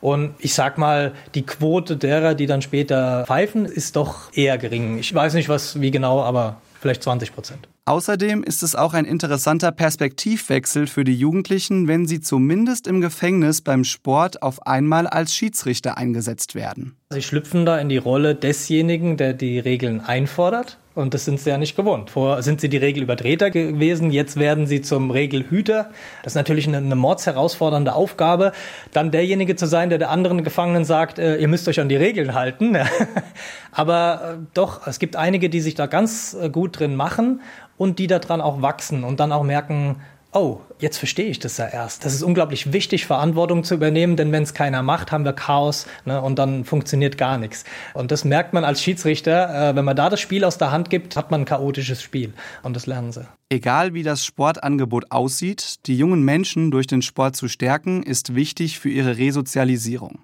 Und 0.01 0.37
ich 0.39 0.55
sag 0.55 0.79
mal, 0.79 1.13
die 1.35 1.45
Quote 1.45 1.99
derer, 1.99 2.35
die 2.35 2.47
dann 2.47 2.63
später 2.63 3.27
pfeifen, 3.27 3.67
ist 3.67 3.97
doch 3.97 4.33
eher 4.33 4.57
gering. 4.57 4.97
Ich 4.97 5.15
weiß 5.15 5.35
nicht, 5.35 5.51
was, 5.51 5.83
wie 5.83 5.91
genau, 5.91 6.23
aber 6.23 6.63
vielleicht 6.81 7.03
20 7.03 7.35
Prozent. 7.35 7.69
Außerdem 7.85 8.45
ist 8.45 8.63
es 8.63 8.77
auch 8.77 8.95
ein 8.95 9.05
interessanter 9.05 9.73
Perspektivwechsel 9.73 10.87
für 10.87 11.03
die 11.03 11.17
Jugendlichen, 11.17 11.89
wenn 11.89 12.07
sie 12.07 12.21
zumindest 12.21 12.87
im 12.87 13.01
Gefängnis 13.01 13.61
beim 13.61 13.83
Sport 13.83 14.41
auf 14.43 14.65
einmal 14.67 15.09
als 15.09 15.35
Schiedsrichter 15.35 15.99
eingesetzt 15.99 16.55
werden. 16.55 16.97
Sie 17.13 17.23
schlüpfen 17.23 17.65
da 17.65 17.79
in 17.79 17.89
die 17.89 17.99
Rolle 17.99 18.35
desjenigen, 18.35 19.17
der 19.17 19.33
die 19.33 19.59
Regeln 19.59 20.01
einfordert. 20.01 20.79
Und 20.95 21.15
das 21.15 21.25
sind 21.25 21.41
sie 21.41 21.49
ja 21.49 21.57
nicht 21.57 21.75
gewohnt. 21.75 22.11
Vorher 22.11 22.43
sind 22.43 22.61
sie 22.61 22.69
die 22.69 22.77
Regelübertreter 22.77 23.51
gewesen, 23.51 24.11
jetzt 24.11 24.39
werden 24.39 24.67
sie 24.67 24.83
zum 24.83 25.11
Regelhüter. 25.11 25.91
Das 26.23 26.33
ist 26.33 26.37
natürlich 26.37 26.69
eine, 26.69 26.79
eine 26.79 26.97
mordsherausfordernde 26.97 27.95
Aufgabe, 27.95 28.53
dann 28.93 29.11
derjenige 29.11 29.57
zu 29.57 29.67
sein, 29.67 29.89
der 29.89 29.99
der 29.99 30.11
anderen 30.11 30.45
Gefangenen 30.45 30.85
sagt, 30.85 31.19
äh, 31.19 31.37
ihr 31.37 31.49
müsst 31.49 31.67
euch 31.67 31.81
an 31.81 31.89
die 31.89 31.97
Regeln 31.97 32.35
halten. 32.35 32.77
Aber 33.73 34.35
äh, 34.35 34.45
doch, 34.53 34.87
es 34.87 34.99
gibt 34.99 35.17
einige, 35.17 35.49
die 35.49 35.63
sich 35.63 35.75
da 35.75 35.87
ganz 35.87 36.37
äh, 36.39 36.51
gut 36.51 36.79
drin 36.79 36.95
machen 36.95 37.41
und 37.79 37.99
die 37.99 38.07
daran 38.07 38.43
auch 38.43 38.61
wachsen 38.61 39.03
und 39.03 39.19
dann 39.19 39.33
auch 39.33 39.45
merken, 39.45 39.97
oh, 40.33 40.61
jetzt 40.79 40.97
verstehe 40.97 41.27
ich 41.27 41.39
das 41.39 41.59
ja 41.59 41.67
erst. 41.67 42.05
Das 42.05 42.15
ist 42.15 42.23
unglaublich 42.23 42.73
wichtig, 42.73 43.07
Verantwortung 43.07 43.65
zu 43.65 43.75
übernehmen, 43.75 44.17
denn 44.17 44.33
wenn 44.33 44.43
es 44.43 44.55
keiner 44.55 44.83
macht, 44.83 45.13
haben 45.13 45.25
wir 45.25 45.35
Chaos 45.35 45.87
ne, 46.05 46.21
und 46.21 46.39
dann 46.39 46.65
funktioniert 46.65 47.19
gar 47.19 47.39
nichts. 47.39 47.65
Und 47.95 48.11
das 48.11 48.25
merkt 48.25 48.53
man 48.53 48.65
als 48.65 48.83
Schiedsrichter, 48.83 49.71
äh, 49.71 49.77
wenn 49.77 49.85
man 49.85 49.97
da 49.97 50.09
das 50.09 50.21
Spiel 50.21 50.45
aus 50.45 50.59
der 50.59 50.71
Hand 50.71 50.91
gibt, 50.91 51.17
hat 51.17 51.31
man 51.31 51.43
ein 51.43 51.45
chaotisches 51.45 52.03
Spiel 52.03 52.33
und 52.63 52.75
das 52.75 52.87
lernen 52.87 53.13
sie. 53.13 53.27
Egal 53.51 53.93
wie 53.93 54.03
das 54.03 54.25
Sportangebot 54.25 55.11
aussieht, 55.11 55.87
die 55.87 55.97
jungen 55.97 56.23
Menschen 56.23 56.71
durch 56.71 56.87
den 56.87 57.03
Sport 57.03 57.37
zu 57.37 57.49
stärken, 57.49 58.03
ist 58.03 58.35
wichtig 58.35 58.81
für 58.81 58.89
ihre 58.89 59.19
Resozialisierung. 59.19 60.21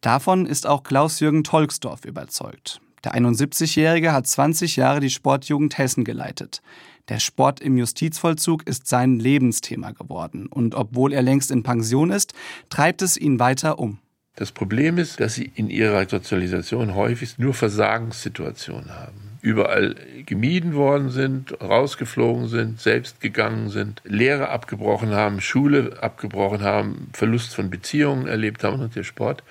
Davon 0.00 0.46
ist 0.46 0.66
auch 0.66 0.82
Klaus-Jürgen 0.82 1.44
Tolksdorf 1.44 2.04
überzeugt. 2.04 2.80
Der 3.04 3.14
71-Jährige 3.14 4.12
hat 4.12 4.26
20 4.26 4.74
Jahre 4.74 4.98
die 4.98 5.10
Sportjugend 5.10 5.78
Hessen 5.78 6.02
geleitet. 6.02 6.60
Der 7.08 7.20
Sport 7.20 7.60
im 7.60 7.78
Justizvollzug 7.78 8.66
ist 8.66 8.88
sein 8.88 9.20
Lebensthema 9.20 9.92
geworden. 9.92 10.46
Und 10.46 10.74
obwohl 10.74 11.12
er 11.12 11.22
längst 11.22 11.50
in 11.52 11.62
Pension 11.62 12.10
ist, 12.10 12.34
treibt 12.68 13.00
es 13.00 13.16
ihn 13.16 13.38
weiter 13.38 13.78
um. 13.78 13.98
Das 14.34 14.52
Problem 14.52 14.98
ist, 14.98 15.20
dass 15.20 15.34
sie 15.34 15.50
in 15.54 15.70
ihrer 15.70 16.06
Sozialisation 16.08 16.94
häufig 16.94 17.38
nur 17.38 17.54
Versagenssituationen 17.54 18.90
haben. 18.90 19.38
Überall 19.40 19.94
gemieden 20.26 20.74
worden 20.74 21.10
sind, 21.10 21.58
rausgeflogen 21.62 22.48
sind, 22.48 22.80
selbst 22.80 23.20
gegangen 23.20 23.70
sind, 23.70 24.02
Lehre 24.04 24.48
abgebrochen 24.48 25.12
haben, 25.12 25.40
Schule 25.40 26.02
abgebrochen 26.02 26.62
haben, 26.62 27.08
Verlust 27.12 27.54
von 27.54 27.70
Beziehungen 27.70 28.26
erlebt 28.26 28.64
haben. 28.64 28.82
Und 28.82 28.96
der 28.96 29.04
Sport 29.04 29.42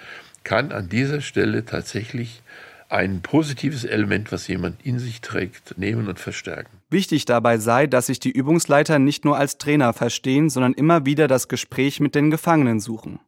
kann 0.43 0.71
an 0.71 0.89
dieser 0.89 1.21
Stelle 1.21 1.65
tatsächlich 1.65 2.41
ein 2.89 3.21
positives 3.21 3.83
Element, 3.83 4.31
was 4.31 4.47
jemand 4.47 4.85
in 4.85 4.99
sich 4.99 5.21
trägt, 5.21 5.77
nehmen 5.77 6.07
und 6.07 6.19
verstärken. 6.19 6.77
Wichtig 6.89 7.25
dabei 7.25 7.57
sei, 7.57 7.87
dass 7.87 8.07
sich 8.07 8.19
die 8.19 8.31
Übungsleiter 8.31 8.99
nicht 8.99 9.25
nur 9.25 9.37
als 9.37 9.57
Trainer 9.57 9.93
verstehen, 9.93 10.49
sondern 10.49 10.73
immer 10.73 11.05
wieder 11.05 11.27
das 11.27 11.47
Gespräch 11.47 11.99
mit 11.99 12.15
den 12.15 12.31
Gefangenen 12.31 12.79
suchen. 12.79 13.19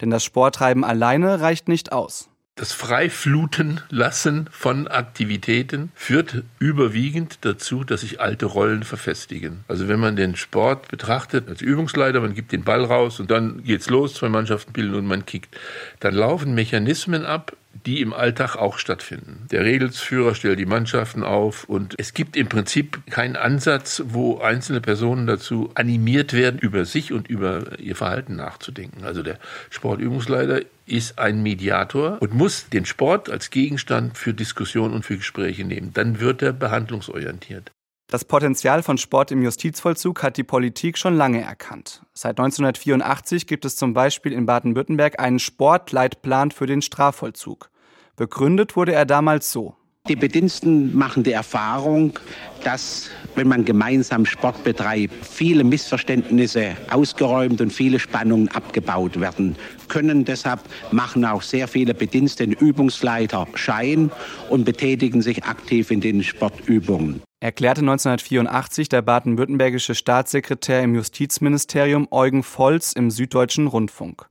Denn 0.00 0.10
das 0.10 0.24
Sporttreiben 0.24 0.84
alleine 0.84 1.40
reicht 1.40 1.68
nicht 1.68 1.92
aus. 1.92 2.30
Das 2.60 2.72
Freifluten 2.72 3.80
lassen 3.88 4.46
von 4.50 4.86
Aktivitäten 4.86 5.92
führt 5.94 6.42
überwiegend 6.58 7.38
dazu, 7.40 7.84
dass 7.84 8.02
sich 8.02 8.20
alte 8.20 8.44
Rollen 8.44 8.82
verfestigen. 8.82 9.64
Also 9.66 9.88
wenn 9.88 9.98
man 9.98 10.14
den 10.14 10.36
Sport 10.36 10.88
betrachtet 10.88 11.48
als 11.48 11.62
Übungsleiter, 11.62 12.20
man 12.20 12.34
gibt 12.34 12.52
den 12.52 12.64
Ball 12.64 12.84
raus 12.84 13.18
und 13.18 13.30
dann 13.30 13.64
geht's 13.64 13.88
los, 13.88 14.12
zwei 14.12 14.28
Mannschaften 14.28 14.74
bilden 14.74 14.94
und 14.94 15.06
man 15.06 15.24
kickt, 15.24 15.56
dann 16.00 16.14
laufen 16.14 16.54
Mechanismen 16.54 17.24
ab, 17.24 17.56
die 17.86 18.00
im 18.00 18.12
Alltag 18.12 18.56
auch 18.56 18.78
stattfinden. 18.78 19.46
Der 19.50 19.64
Regelsführer 19.64 20.34
stellt 20.34 20.58
die 20.58 20.66
Mannschaften 20.66 21.22
auf 21.22 21.64
und 21.64 21.94
es 21.98 22.14
gibt 22.14 22.36
im 22.36 22.48
Prinzip 22.48 23.00
keinen 23.10 23.36
Ansatz, 23.36 24.02
wo 24.06 24.38
einzelne 24.38 24.80
Personen 24.80 25.26
dazu 25.26 25.70
animiert 25.74 26.32
werden, 26.32 26.58
über 26.58 26.84
sich 26.84 27.12
und 27.12 27.28
über 27.28 27.78
ihr 27.78 27.96
Verhalten 27.96 28.36
nachzudenken. 28.36 29.04
Also 29.04 29.22
der 29.22 29.38
Sportübungsleiter 29.70 30.60
ist 30.86 31.18
ein 31.18 31.42
Mediator 31.42 32.20
und 32.20 32.34
muss 32.34 32.68
den 32.68 32.84
Sport 32.84 33.30
als 33.30 33.50
Gegenstand 33.50 34.18
für 34.18 34.34
Diskussion 34.34 34.92
und 34.92 35.04
für 35.04 35.16
Gespräche 35.16 35.64
nehmen. 35.64 35.92
Dann 35.94 36.20
wird 36.20 36.42
er 36.42 36.52
behandlungsorientiert. 36.52 37.70
Das 38.10 38.24
Potenzial 38.24 38.82
von 38.82 38.98
Sport 38.98 39.30
im 39.30 39.40
Justizvollzug 39.40 40.24
hat 40.24 40.36
die 40.36 40.42
Politik 40.42 40.98
schon 40.98 41.14
lange 41.14 41.42
erkannt. 41.42 42.02
Seit 42.12 42.40
1984 42.40 43.46
gibt 43.46 43.64
es 43.64 43.76
zum 43.76 43.94
Beispiel 43.94 44.32
in 44.32 44.46
Baden-Württemberg 44.46 45.20
einen 45.20 45.38
Sportleitplan 45.38 46.50
für 46.50 46.66
den 46.66 46.82
Strafvollzug. 46.82 47.70
Begründet 48.16 48.74
wurde 48.74 48.94
er 48.94 49.06
damals 49.06 49.52
so. 49.52 49.76
Die 50.10 50.16
Bediensten 50.16 50.96
machen 50.96 51.22
die 51.22 51.30
Erfahrung, 51.30 52.18
dass, 52.64 53.10
wenn 53.36 53.46
man 53.46 53.64
gemeinsam 53.64 54.26
Sport 54.26 54.64
betreibt, 54.64 55.14
viele 55.24 55.62
Missverständnisse 55.62 56.76
ausgeräumt 56.90 57.60
und 57.60 57.72
viele 57.72 58.00
Spannungen 58.00 58.48
abgebaut 58.48 59.20
werden 59.20 59.54
können. 59.86 60.24
Deshalb 60.24 60.60
machen 60.90 61.24
auch 61.24 61.42
sehr 61.42 61.68
viele 61.68 61.94
Bedienstete 61.94 62.52
Übungsleiter 62.58 63.46
Schein 63.54 64.10
und 64.48 64.64
betätigen 64.64 65.22
sich 65.22 65.44
aktiv 65.44 65.92
in 65.92 66.00
den 66.00 66.24
Sportübungen. 66.24 67.22
Erklärte 67.38 67.82
1984 67.82 68.88
der 68.88 69.02
baden-württembergische 69.02 69.94
Staatssekretär 69.94 70.82
im 70.82 70.96
Justizministerium 70.96 72.08
Eugen 72.10 72.42
Volz 72.42 72.94
im 72.94 73.12
Süddeutschen 73.12 73.68
Rundfunk. 73.68 74.28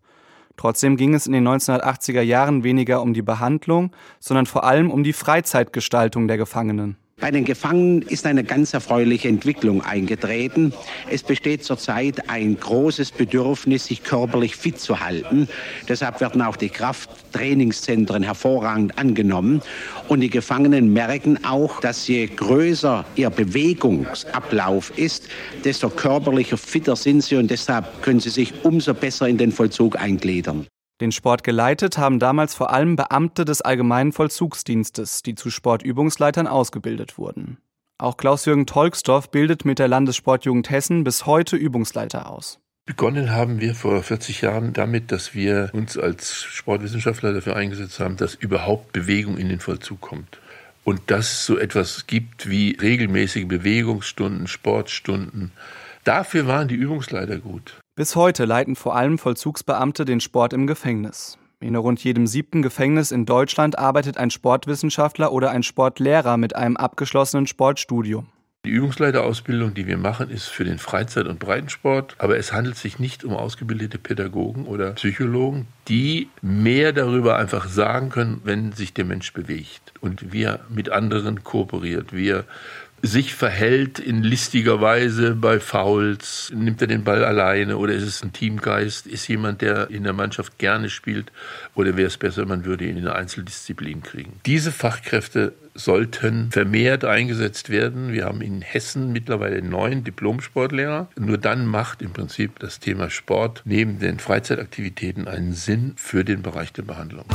Trotzdem 0.59 0.97
ging 0.97 1.13
es 1.13 1.25
in 1.25 1.31
den 1.31 1.47
1980er 1.47 2.19
Jahren 2.19 2.65
weniger 2.65 3.01
um 3.01 3.13
die 3.13 3.21
Behandlung, 3.21 3.95
sondern 4.19 4.45
vor 4.45 4.65
allem 4.65 4.91
um 4.91 5.05
die 5.05 5.13
Freizeitgestaltung 5.13 6.27
der 6.27 6.35
Gefangenen. 6.35 6.97
Bei 7.19 7.31
den 7.31 7.43
Gefangenen 7.43 8.01
ist 8.03 8.25
eine 8.25 8.45
ganz 8.45 8.73
erfreuliche 8.73 9.27
Entwicklung 9.27 9.83
eingetreten. 9.83 10.73
Es 11.09 11.21
besteht 11.21 11.65
zurzeit 11.65 12.29
ein 12.29 12.57
großes 12.57 13.11
Bedürfnis, 13.11 13.87
sich 13.87 14.03
körperlich 14.03 14.55
fit 14.55 14.79
zu 14.79 15.01
halten. 15.01 15.49
Deshalb 15.89 16.21
werden 16.21 16.41
auch 16.41 16.55
die 16.55 16.69
Krafttrainingszentren 16.69 18.23
hervorragend 18.23 18.97
angenommen. 18.97 19.61
Und 20.07 20.21
die 20.21 20.29
Gefangenen 20.29 20.93
merken 20.93 21.43
auch, 21.43 21.81
dass 21.81 22.07
je 22.07 22.25
größer 22.27 23.03
ihr 23.15 23.29
Bewegungsablauf 23.29 24.97
ist, 24.97 25.27
desto 25.65 25.89
körperlicher 25.89 26.57
fitter 26.57 26.95
sind 26.95 27.21
sie 27.21 27.35
und 27.35 27.51
deshalb 27.51 28.01
können 28.01 28.21
sie 28.21 28.29
sich 28.29 28.53
umso 28.63 28.93
besser 28.93 29.27
in 29.27 29.37
den 29.37 29.51
Vollzug 29.51 29.99
eingliedern. 29.99 30.67
Den 31.01 31.13
Sport 31.13 31.45
geleitet 31.45 31.97
haben 31.97 32.19
damals 32.19 32.55
vor 32.55 32.71
allem 32.71 32.97
Beamte 32.97 33.45
des 33.45 33.61
Allgemeinen 33.61 34.11
Vollzugsdienstes, 34.11 35.23
die 35.23 35.33
zu 35.33 35.49
Sportübungsleitern 35.49 36.45
ausgebildet 36.45 37.17
wurden. 37.17 37.57
Auch 37.97 38.17
Klaus-Jürgen 38.17 38.65
Tolksdorf 38.65 39.31
bildet 39.31 39.63
mit 39.63 39.79
der 39.79 39.87
Landessportjugend 39.87 40.69
Hessen 40.69 41.05
bis 41.05 41.25
heute 41.25 41.55
Übungsleiter 41.55 42.29
aus. 42.29 42.59
Begonnen 42.85 43.31
haben 43.31 43.61
wir 43.61 43.75
vor 43.75 44.01
40 44.03 44.41
Jahren 44.41 44.73
damit, 44.73 45.11
dass 45.11 45.33
wir 45.33 45.69
uns 45.73 45.97
als 45.97 46.43
Sportwissenschaftler 46.43 47.33
dafür 47.33 47.55
eingesetzt 47.55 47.99
haben, 47.99 48.17
dass 48.17 48.35
überhaupt 48.35 48.91
Bewegung 48.91 49.37
in 49.37 49.47
den 49.47 49.59
Vollzug 49.59 50.01
kommt. 50.01 50.39
Und 50.83 51.11
dass 51.11 51.31
es 51.31 51.45
so 51.45 51.57
etwas 51.57 52.07
gibt 52.07 52.49
wie 52.49 52.77
regelmäßige 52.81 53.47
Bewegungsstunden, 53.47 54.47
Sportstunden. 54.47 55.51
Dafür 56.03 56.47
waren 56.47 56.67
die 56.67 56.75
Übungsleiter 56.75 57.37
gut. 57.37 57.79
Bis 57.99 58.15
heute 58.15 58.45
leiten 58.45 58.77
vor 58.77 58.95
allem 58.95 59.17
Vollzugsbeamte 59.17 60.05
den 60.05 60.21
Sport 60.21 60.53
im 60.53 60.67
Gefängnis. 60.67 61.37
In 61.59 61.75
rund 61.75 62.01
jedem 62.01 62.27
siebten 62.27 62.61
Gefängnis 62.61 63.11
in 63.11 63.25
Deutschland 63.25 63.77
arbeitet 63.77 64.15
ein 64.15 64.29
Sportwissenschaftler 64.29 65.33
oder 65.33 65.51
ein 65.51 65.63
Sportlehrer 65.63 66.37
mit 66.37 66.55
einem 66.55 66.77
abgeschlossenen 66.77 67.45
Sportstudium. 67.45 68.27
Die 68.65 68.71
Übungsleiterausbildung, 68.71 69.73
die 69.73 69.85
wir 69.85 69.97
machen, 69.97 70.29
ist 70.29 70.47
für 70.47 70.63
den 70.63 70.79
Freizeit- 70.79 71.27
und 71.27 71.39
Breitensport, 71.39 72.15
aber 72.19 72.37
es 72.37 72.53
handelt 72.53 72.77
sich 72.77 72.99
nicht 72.99 73.25
um 73.25 73.33
ausgebildete 73.33 73.97
Pädagogen 73.97 74.65
oder 74.65 74.91
Psychologen, 74.91 75.67
die 75.89 76.29
mehr 76.41 76.93
darüber 76.93 77.37
einfach 77.37 77.67
sagen 77.67 78.09
können, 78.09 78.39
wenn 78.45 78.71
sich 78.71 78.93
der 78.93 79.05
Mensch 79.05 79.33
bewegt 79.33 79.93
und 79.99 80.31
wir 80.31 80.61
mit 80.69 80.89
anderen 80.89 81.43
kooperiert, 81.43 82.13
wir 82.13 82.45
sich 83.01 83.33
verhält 83.35 83.99
in 83.99 84.23
listiger 84.23 84.81
Weise 84.81 85.35
bei 85.35 85.59
Fouls? 85.59 86.51
Nimmt 86.53 86.81
er 86.81 86.87
den 86.87 87.03
Ball 87.03 87.23
alleine 87.23 87.77
oder 87.77 87.93
ist 87.93 88.03
es 88.03 88.23
ein 88.23 88.33
Teamgeist? 88.33 89.07
Ist 89.07 89.27
jemand, 89.27 89.61
der 89.61 89.89
in 89.89 90.03
der 90.03 90.13
Mannschaft 90.13 90.57
gerne 90.57 90.89
spielt 90.89 91.31
oder 91.75 91.97
wäre 91.97 92.07
es 92.07 92.17
besser, 92.17 92.45
man 92.45 92.65
würde 92.65 92.85
ihn 92.85 92.97
in 92.97 93.07
eine 93.07 93.15
Einzeldisziplin 93.15 94.03
kriegen? 94.03 94.39
Diese 94.45 94.71
Fachkräfte 94.71 95.53
sollten 95.73 96.51
vermehrt 96.51 97.05
eingesetzt 97.05 97.69
werden. 97.69 98.11
Wir 98.11 98.25
haben 98.25 98.41
in 98.41 98.61
Hessen 98.61 99.11
mittlerweile 99.11 99.61
neun 99.61 100.03
Diplomsportlehrer. 100.03 101.09
Nur 101.17 101.37
dann 101.37 101.65
macht 101.65 102.01
im 102.01 102.11
Prinzip 102.11 102.59
das 102.59 102.79
Thema 102.79 103.09
Sport 103.09 103.61
neben 103.65 103.99
den 103.99 104.19
Freizeitaktivitäten 104.19 105.27
einen 105.27 105.53
Sinn 105.53 105.93
für 105.95 106.23
den 106.23 106.41
Bereich 106.41 106.73
der 106.73 106.83
Behandlung. 106.83 107.25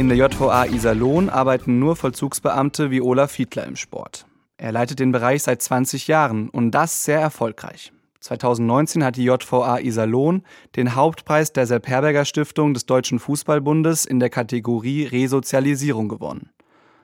In 0.00 0.08
der 0.08 0.16
JVA 0.16 0.64
Iserlohn 0.64 1.28
arbeiten 1.28 1.78
nur 1.78 1.94
Vollzugsbeamte 1.94 2.90
wie 2.90 3.02
Olaf 3.02 3.32
Fiedler 3.32 3.66
im 3.66 3.76
Sport. 3.76 4.24
Er 4.56 4.72
leitet 4.72 4.98
den 4.98 5.12
Bereich 5.12 5.42
seit 5.42 5.60
20 5.60 6.08
Jahren 6.08 6.48
und 6.48 6.70
das 6.70 7.04
sehr 7.04 7.20
erfolgreich. 7.20 7.92
2019 8.20 9.04
hat 9.04 9.16
die 9.16 9.24
JVA 9.24 9.78
Iserlohn 9.78 10.42
den 10.74 10.94
Hauptpreis 10.94 11.52
der 11.52 11.66
Sepp 11.66 11.86
Herberger 11.86 12.24
Stiftung 12.24 12.72
des 12.72 12.86
Deutschen 12.86 13.18
Fußballbundes 13.18 14.06
in 14.06 14.20
der 14.20 14.30
Kategorie 14.30 15.04
Resozialisierung 15.04 16.08
gewonnen. 16.08 16.48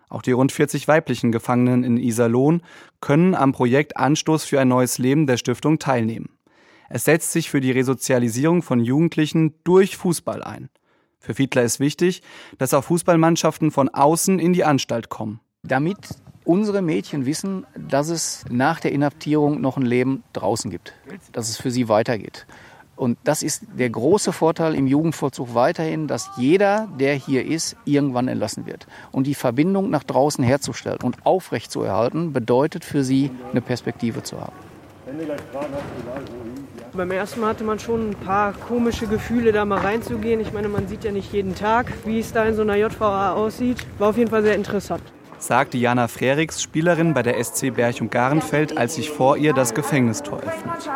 Auch 0.09 0.23
die 0.23 0.33
rund 0.33 0.51
40 0.51 0.89
weiblichen 0.89 1.33
Gefangenen 1.33 1.85
in 1.85 1.99
Iserlohn 1.99 2.63
können 3.03 3.35
am 3.35 3.53
Projekt 3.53 3.99
Anstoß 3.99 4.45
für 4.45 4.59
ein 4.59 4.69
neues 4.69 4.97
Leben 4.97 5.27
der 5.27 5.37
Stiftung 5.37 5.79
teilnehmen. 5.79 6.31
Es 6.89 7.05
setzt 7.05 7.33
sich 7.33 7.51
für 7.51 7.61
die 7.61 7.73
Resozialisierung 7.73 8.63
von 8.63 8.81
Jugendlichen 8.81 9.53
durch 9.65 9.99
Fußball 9.99 10.43
ein. 10.43 10.71
Für 11.27 11.35
Fiedler 11.35 11.65
ist 11.65 11.81
wichtig, 11.81 12.23
dass 12.59 12.73
auch 12.73 12.85
Fußballmannschaften 12.85 13.73
von 13.73 13.89
außen 13.89 14.39
in 14.39 14.53
die 14.53 14.63
Anstalt 14.63 15.09
kommen. 15.09 15.41
Damit 15.65 15.99
unsere 16.45 16.83
Mädchen 16.83 17.27
wissen, 17.27 17.67
dass 17.77 18.11
es 18.11 18.45
nach 18.49 18.79
der 18.79 18.93
Inhaftierung 18.93 19.61
noch 19.61 19.77
ein 19.77 19.85
Leben 19.85 20.23
draußen 20.35 20.71
gibt, 20.71 20.93
dass 21.33 21.49
es 21.49 21.57
für 21.57 21.73
sie 21.73 21.89
weitergeht. 21.89 22.47
Und 22.95 23.19
das 23.25 23.43
ist 23.43 23.65
der 23.77 23.91
große 23.91 24.33
Vorteil 24.33 24.77
im 24.77 24.87
Jugendvollzug 24.87 25.53
weiterhin, 25.53 26.07
dass 26.07 26.31
jeder, 26.37 26.87
der 26.97 27.15
hier 27.15 27.45
ist, 27.45 27.75
irgendwann 27.85 28.29
entlassen 28.29 28.65
wird. 28.65 28.87
Und 29.11 29.27
die 29.27 29.35
Verbindung 29.35 29.91
nach 29.91 30.05
draußen 30.05 30.45
herzustellen 30.45 31.01
und 31.03 31.27
aufrechtzuerhalten, 31.27 32.33
bedeutet 32.33 32.85
für 32.85 33.03
sie 33.03 33.33
eine 33.51 33.63
Perspektive 33.63 34.23
zu 34.23 34.41
haben. 34.41 34.55
Beim 36.97 37.11
ersten 37.11 37.41
Mal 37.41 37.49
hatte 37.49 37.63
man 37.63 37.79
schon 37.79 38.11
ein 38.11 38.15
paar 38.15 38.55
komische 38.55 39.07
Gefühle, 39.07 39.53
da 39.53 39.67
mal 39.67 39.81
reinzugehen. 39.81 40.41
Ich 40.41 40.55
meine, 40.55 40.69
man 40.69 40.89
sieht 40.89 41.05
ja 41.05 41.13
nicht 41.13 41.31
jeden 41.31 41.55
Tag, 41.55 41.93
wie 42.07 42.19
es 42.19 42.33
da 42.33 42.47
in 42.47 42.55
so 42.55 42.63
einer 42.63 42.77
JVA 42.77 43.35
aussieht. 43.35 43.87
War 43.99 44.09
auf 44.09 44.17
jeden 44.17 44.31
Fall 44.31 44.43
sehr 44.43 44.55
interessant. 44.55 45.03
Sagt 45.39 45.75
Diana 45.75 46.09
Frerichs, 46.09 46.63
Spielerin 46.63 47.13
bei 47.13 47.23
der 47.23 47.43
SC 47.45 47.75
Berchum 47.75 48.09
Garenfeld, 48.09 48.79
als 48.79 48.95
sich 48.95 49.11
vor 49.11 49.37
ihr 49.37 49.53
das 49.53 49.75
Gefängnistor 49.75 50.39
öffnet. 50.39 50.91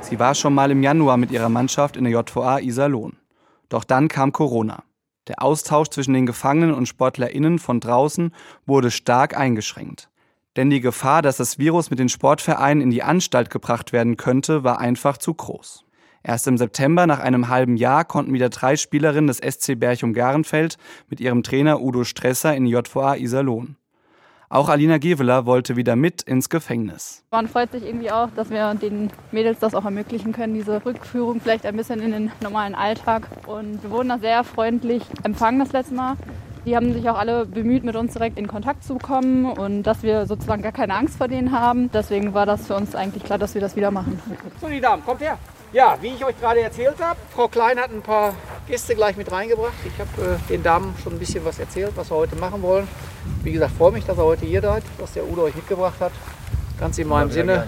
Sie 0.00 0.18
war 0.18 0.34
schon 0.34 0.54
mal 0.54 0.70
im 0.70 0.82
Januar 0.82 1.18
mit 1.18 1.30
ihrer 1.32 1.50
Mannschaft 1.50 1.98
in 1.98 2.04
der 2.04 2.14
JVA 2.14 2.60
Iserlohn. 2.60 3.18
Doch 3.68 3.84
dann 3.84 4.08
kam 4.08 4.32
Corona. 4.32 4.84
Der 5.28 5.42
Austausch 5.42 5.88
zwischen 5.88 6.14
den 6.14 6.24
Gefangenen 6.24 6.74
und 6.74 6.86
SportlerInnen 6.86 7.58
von 7.58 7.78
draußen 7.78 8.34
wurde 8.64 8.90
stark 8.90 9.36
eingeschränkt. 9.36 10.08
Denn 10.56 10.68
die 10.68 10.80
Gefahr, 10.80 11.22
dass 11.22 11.38
das 11.38 11.58
Virus 11.58 11.90
mit 11.90 11.98
den 11.98 12.08
Sportvereinen 12.08 12.82
in 12.82 12.90
die 12.90 13.02
Anstalt 13.02 13.48
gebracht 13.48 13.92
werden 13.92 14.16
könnte, 14.16 14.64
war 14.64 14.78
einfach 14.78 15.16
zu 15.16 15.32
groß. 15.32 15.84
Erst 16.22 16.46
im 16.46 16.58
September, 16.58 17.06
nach 17.06 17.18
einem 17.18 17.48
halben 17.48 17.76
Jahr, 17.76 18.04
konnten 18.04 18.32
wieder 18.32 18.48
drei 18.48 18.76
Spielerinnen 18.76 19.26
des 19.26 19.38
SC 19.38 19.74
Berchum-Garenfeld 19.78 20.76
mit 21.08 21.20
ihrem 21.20 21.42
Trainer 21.42 21.80
Udo 21.80 22.04
Stresser 22.04 22.54
in 22.54 22.66
JVA 22.66 23.16
Iserlohn. 23.16 23.76
Auch 24.52 24.68
Alina 24.68 24.98
Geveler 24.98 25.46
wollte 25.46 25.76
wieder 25.76 25.96
mit 25.96 26.20
ins 26.20 26.50
Gefängnis. 26.50 27.24
Man 27.30 27.48
freut 27.48 27.72
sich 27.72 27.84
irgendwie 27.84 28.10
auch, 28.10 28.28
dass 28.36 28.50
wir 28.50 28.74
den 28.74 29.10
Mädels 29.30 29.58
das 29.60 29.74
auch 29.74 29.86
ermöglichen 29.86 30.32
können, 30.32 30.52
diese 30.52 30.84
Rückführung 30.84 31.40
vielleicht 31.40 31.64
ein 31.64 31.74
bisschen 31.74 32.00
in 32.00 32.12
den 32.12 32.32
normalen 32.42 32.74
Alltag. 32.74 33.26
Und 33.46 33.82
wir 33.82 33.90
wurden 33.90 34.10
da 34.10 34.18
sehr 34.18 34.44
freundlich 34.44 35.02
empfangen 35.22 35.58
das 35.58 35.72
letzte 35.72 35.94
Mal. 35.94 36.16
Die 36.64 36.76
haben 36.76 36.92
sich 36.92 37.08
auch 37.10 37.18
alle 37.18 37.44
bemüht, 37.44 37.82
mit 37.82 37.96
uns 37.96 38.12
direkt 38.12 38.38
in 38.38 38.46
Kontakt 38.46 38.84
zu 38.84 38.96
kommen 38.96 39.46
und 39.46 39.82
dass 39.82 40.04
wir 40.04 40.26
sozusagen 40.26 40.62
gar 40.62 40.72
keine 40.72 40.94
Angst 40.94 41.16
vor 41.16 41.26
denen 41.26 41.50
haben. 41.50 41.90
Deswegen 41.92 42.34
war 42.34 42.46
das 42.46 42.68
für 42.68 42.76
uns 42.76 42.94
eigentlich 42.94 43.24
klar, 43.24 43.38
dass 43.38 43.54
wir 43.54 43.60
das 43.60 43.74
wieder 43.74 43.90
machen. 43.90 44.20
So, 44.60 44.68
die 44.68 44.80
Damen, 44.80 45.04
kommt 45.04 45.20
her. 45.20 45.38
Ja, 45.72 45.96
wie 46.00 46.08
ich 46.08 46.24
euch 46.24 46.38
gerade 46.38 46.60
erzählt 46.60 46.96
habe, 47.00 47.18
Frau 47.34 47.48
Klein 47.48 47.78
hat 47.78 47.90
ein 47.90 48.02
paar 48.02 48.34
Gäste 48.68 48.94
gleich 48.94 49.16
mit 49.16 49.32
reingebracht. 49.32 49.72
Ich 49.86 49.98
habe 49.98 50.34
äh, 50.34 50.48
den 50.48 50.62
Damen 50.62 50.94
schon 51.02 51.14
ein 51.14 51.18
bisschen 51.18 51.44
was 51.44 51.58
erzählt, 51.58 51.92
was 51.96 52.10
wir 52.10 52.16
heute 52.16 52.36
machen 52.36 52.62
wollen. 52.62 52.86
Wie 53.42 53.52
gesagt, 53.52 53.72
freue 53.72 53.92
mich, 53.92 54.04
dass 54.04 54.18
ihr 54.18 54.24
heute 54.24 54.46
hier 54.46 54.60
seid, 54.60 54.84
was 54.98 55.14
der 55.14 55.26
Udo 55.28 55.44
euch 55.44 55.54
mitgebracht 55.56 55.98
hat. 55.98 56.12
Ganz 56.78 56.98
in 56.98 57.08
meinem 57.08 57.30
Sinne. 57.30 57.66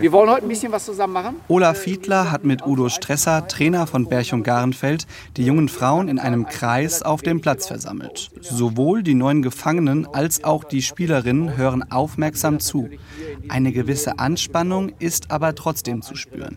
Wir 0.00 0.12
wollen 0.12 0.30
heute 0.30 0.46
ein 0.46 0.48
bisschen 0.48 0.72
was 0.72 0.86
zusammen 0.86 1.12
machen. 1.12 1.36
Olaf 1.48 1.78
Fiedler 1.78 2.30
hat 2.30 2.42
mit 2.42 2.66
Udo 2.66 2.88
Stresser, 2.88 3.46
Trainer 3.48 3.86
von 3.86 4.06
Berchum-Garenfeld, 4.06 5.06
die 5.36 5.44
jungen 5.44 5.68
Frauen 5.68 6.08
in 6.08 6.18
einem 6.18 6.46
Kreis 6.46 7.02
auf 7.02 7.20
dem 7.20 7.42
Platz 7.42 7.66
versammelt. 7.66 8.30
Sowohl 8.40 9.02
die 9.02 9.14
neuen 9.14 9.42
Gefangenen 9.42 10.06
als 10.06 10.42
auch 10.42 10.64
die 10.64 10.80
Spielerinnen 10.80 11.58
hören 11.58 11.90
aufmerksam 11.90 12.60
zu. 12.60 12.88
Eine 13.50 13.72
gewisse 13.72 14.18
Anspannung 14.18 14.92
ist 14.98 15.30
aber 15.30 15.54
trotzdem 15.54 16.00
zu 16.00 16.14
spüren. 16.14 16.56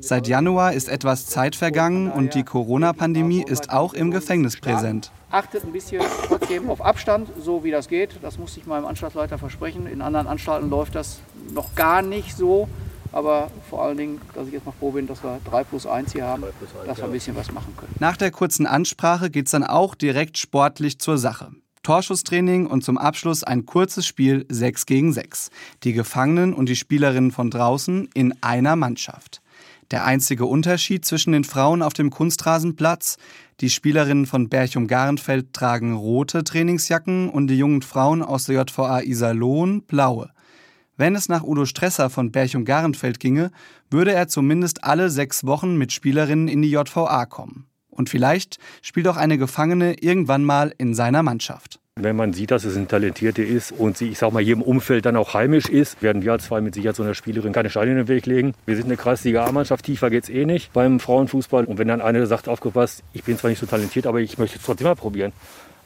Seit 0.00 0.26
Januar 0.26 0.72
ist 0.72 0.88
etwas 0.88 1.26
Zeit 1.26 1.54
vergangen 1.56 2.10
und 2.10 2.34
die 2.34 2.42
Corona-Pandemie 2.42 3.44
ist 3.46 3.70
auch 3.70 3.92
im 3.92 4.10
Gefängnis 4.10 4.58
präsent. 4.58 5.12
Achtet 5.30 5.64
ein 5.64 5.72
bisschen 5.72 6.02
trotzdem 6.26 6.70
auf 6.70 6.84
Abstand, 6.84 7.28
so 7.40 7.62
wie 7.62 7.70
das 7.70 7.88
geht. 7.88 8.18
Das 8.22 8.38
musste 8.38 8.60
ich 8.60 8.66
meinem 8.66 8.86
Anstaltsleiter 8.86 9.38
versprechen. 9.38 9.86
In 9.86 10.00
anderen 10.00 10.26
Anstalten 10.26 10.70
läuft 10.70 10.94
das 10.94 11.20
noch 11.52 11.74
gar 11.74 12.02
nicht 12.02 12.36
so. 12.36 12.68
Aber 13.12 13.50
vor 13.68 13.82
allen 13.82 13.96
Dingen, 13.96 14.20
dass 14.34 14.46
ich 14.46 14.52
jetzt 14.52 14.66
noch 14.66 14.74
froh 14.74 14.92
bin, 14.92 15.06
dass 15.06 15.22
wir 15.22 15.40
3 15.50 15.64
plus 15.64 15.86
1 15.86 16.12
hier 16.12 16.24
haben, 16.24 16.44
dass 16.86 16.98
wir 16.98 17.04
ein 17.04 17.12
bisschen 17.12 17.36
was 17.36 17.52
machen 17.52 17.74
können. 17.76 17.94
Nach 17.98 18.16
der 18.16 18.30
kurzen 18.30 18.66
Ansprache 18.66 19.30
geht 19.30 19.46
es 19.46 19.52
dann 19.52 19.64
auch 19.64 19.94
direkt 19.94 20.38
sportlich 20.38 20.98
zur 21.00 21.18
Sache. 21.18 21.50
Torschusstraining 21.82 22.66
und 22.66 22.84
zum 22.84 22.98
Abschluss 22.98 23.42
ein 23.42 23.66
kurzes 23.66 24.06
Spiel 24.06 24.46
6 24.48 24.86
gegen 24.86 25.12
6. 25.12 25.50
Die 25.82 25.92
Gefangenen 25.92 26.54
und 26.54 26.68
die 26.68 26.76
Spielerinnen 26.76 27.32
von 27.32 27.50
draußen 27.50 28.08
in 28.14 28.34
einer 28.42 28.76
Mannschaft. 28.76 29.40
Der 29.90 30.04
einzige 30.04 30.46
Unterschied 30.46 31.04
zwischen 31.04 31.32
den 31.32 31.42
Frauen 31.42 31.82
auf 31.82 31.94
dem 31.94 32.10
Kunstrasenplatz, 32.10 33.16
die 33.60 33.70
Spielerinnen 33.70 34.26
von 34.26 34.48
Berchum-Garenfeld 34.48 35.52
tragen 35.52 35.94
rote 35.94 36.44
Trainingsjacken 36.44 37.28
und 37.28 37.48
die 37.48 37.58
jungen 37.58 37.82
Frauen 37.82 38.22
aus 38.22 38.44
der 38.44 38.62
JVA 38.62 39.00
Iserlohn 39.02 39.82
blaue. 39.82 40.30
Wenn 40.96 41.16
es 41.16 41.28
nach 41.28 41.42
Udo 41.42 41.64
Stresser 41.64 42.08
von 42.08 42.30
Berchum-Garenfeld 42.30 43.18
ginge, 43.18 43.50
würde 43.90 44.12
er 44.12 44.28
zumindest 44.28 44.84
alle 44.84 45.10
sechs 45.10 45.44
Wochen 45.44 45.76
mit 45.76 45.92
Spielerinnen 45.92 46.46
in 46.46 46.62
die 46.62 46.70
JVA 46.70 47.26
kommen. 47.26 47.66
Und 47.88 48.08
vielleicht 48.08 48.58
spielt 48.82 49.08
auch 49.08 49.16
eine 49.16 49.38
Gefangene 49.38 49.94
irgendwann 49.94 50.44
mal 50.44 50.72
in 50.78 50.94
seiner 50.94 51.24
Mannschaft. 51.24 51.79
Wenn 51.96 52.16
man 52.16 52.32
sieht, 52.32 52.50
dass 52.50 52.64
es 52.64 52.76
ein 52.76 52.88
Talentierter 52.88 53.42
ist 53.42 53.72
und 53.72 53.98
sie, 53.98 54.08
ich 54.08 54.18
sag 54.18 54.32
mal, 54.32 54.46
im 54.46 54.62
Umfeld 54.62 55.04
dann 55.04 55.16
auch 55.16 55.34
heimisch 55.34 55.68
ist, 55.68 56.02
werden 56.02 56.22
wir 56.22 56.32
als 56.32 56.44
zwei 56.44 56.60
mit 56.60 56.74
Sicherheit 56.74 56.96
so 56.96 57.02
einer 57.02 57.14
Spielerin 57.14 57.52
keine 57.52 57.68
Steine 57.68 57.90
in 57.90 57.96
den 57.98 58.08
Weg 58.08 58.26
legen. 58.26 58.54
Wir 58.64 58.76
sind 58.76 58.86
eine 58.86 58.96
Kreisliga 58.96 59.44
A-Mannschaft, 59.44 59.84
tiefer 59.84 60.08
geht's 60.08 60.28
eh 60.28 60.46
nicht 60.46 60.72
beim 60.72 61.00
Frauenfußball. 61.00 61.64
Und 61.64 61.78
wenn 61.78 61.88
dann 61.88 62.00
einer 62.00 62.24
sagt, 62.26 62.48
aufgepasst, 62.48 63.02
ich 63.12 63.24
bin 63.24 63.36
zwar 63.36 63.50
nicht 63.50 63.58
so 63.58 63.66
talentiert, 63.66 64.06
aber 64.06 64.20
ich 64.20 64.38
möchte 64.38 64.58
es 64.58 64.64
trotzdem 64.64 64.86
mal 64.86 64.94
probieren, 64.94 65.32